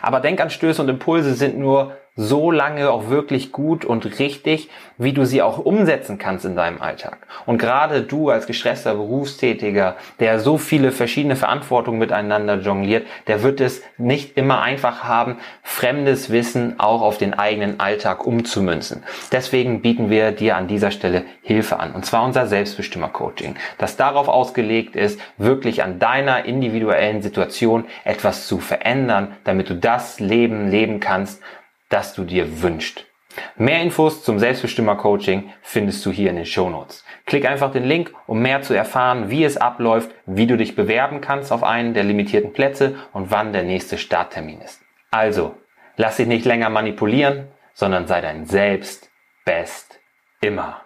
Aber 0.00 0.20
Denkanstöße 0.20 0.80
und 0.80 0.88
Impulse 0.88 1.34
sind 1.34 1.58
nur 1.58 1.96
so 2.16 2.52
lange 2.52 2.90
auch 2.90 3.08
wirklich 3.08 3.50
gut 3.50 3.84
und 3.84 4.18
richtig, 4.20 4.70
wie 4.98 5.12
du 5.12 5.24
sie 5.26 5.42
auch 5.42 5.58
umsetzen 5.58 6.16
kannst 6.16 6.44
in 6.44 6.54
deinem 6.54 6.80
Alltag. 6.80 7.18
Und 7.44 7.58
gerade 7.58 8.02
du 8.02 8.30
als 8.30 8.46
gestresster 8.46 8.94
Berufstätiger, 8.94 9.96
der 10.20 10.38
so 10.38 10.56
viele 10.56 10.92
verschiedene 10.92 11.34
Verantwortungen 11.34 11.98
miteinander 11.98 12.60
jongliert, 12.60 13.06
der 13.26 13.42
wird 13.42 13.60
es 13.60 13.82
nicht 13.98 14.36
immer 14.36 14.62
einfach 14.62 15.02
haben, 15.02 15.38
fremdes 15.64 16.30
Wissen 16.30 16.78
auch 16.78 17.02
auf 17.02 17.18
den 17.18 17.34
eigenen 17.34 17.80
Alltag 17.80 18.24
umzumünzen. 18.24 19.02
Deswegen 19.32 19.82
bieten 19.82 20.08
wir 20.08 20.30
dir 20.30 20.56
an 20.56 20.68
dieser 20.68 20.92
Stelle 20.92 21.24
Hilfe 21.42 21.80
an. 21.80 21.92
Und 21.92 22.06
zwar 22.06 22.24
unser 22.24 22.46
Selbstbestimmer-Coaching, 22.46 23.56
das 23.78 23.96
darauf 23.96 24.28
ausgelegt 24.28 24.94
ist, 24.94 25.18
wirklich 25.36 25.82
an 25.82 25.98
deiner 25.98 26.44
individuellen 26.44 27.22
Situation 27.22 27.86
etwas 28.04 28.46
zu 28.46 28.58
verändern, 28.58 29.32
damit 29.42 29.68
du 29.68 29.74
das 29.74 30.20
Leben 30.20 30.68
leben 30.68 31.00
kannst, 31.00 31.42
das 31.88 32.14
du 32.14 32.24
dir 32.24 32.62
wünschst. 32.62 33.06
Mehr 33.56 33.82
Infos 33.82 34.22
zum 34.22 34.38
Selbstbestimmer-Coaching 34.38 35.52
findest 35.62 36.04
du 36.06 36.12
hier 36.12 36.30
in 36.30 36.36
den 36.36 36.46
Show 36.46 36.70
Notes. 36.70 37.04
Klick 37.26 37.46
einfach 37.46 37.72
den 37.72 37.84
Link, 37.84 38.12
um 38.26 38.40
mehr 38.40 38.62
zu 38.62 38.74
erfahren, 38.74 39.30
wie 39.30 39.44
es 39.44 39.56
abläuft, 39.56 40.10
wie 40.26 40.46
du 40.46 40.56
dich 40.56 40.76
bewerben 40.76 41.20
kannst 41.20 41.50
auf 41.50 41.64
einen 41.64 41.94
der 41.94 42.04
limitierten 42.04 42.52
Plätze 42.52 42.96
und 43.12 43.30
wann 43.30 43.52
der 43.52 43.64
nächste 43.64 43.98
Starttermin 43.98 44.60
ist. 44.60 44.82
Also, 45.10 45.56
lass 45.96 46.16
dich 46.16 46.26
nicht 46.26 46.44
länger 46.44 46.70
manipulieren, 46.70 47.48
sondern 47.72 48.06
sei 48.06 48.20
dein 48.20 48.46
Selbst 48.46 49.10
best 49.44 50.00
immer. 50.40 50.83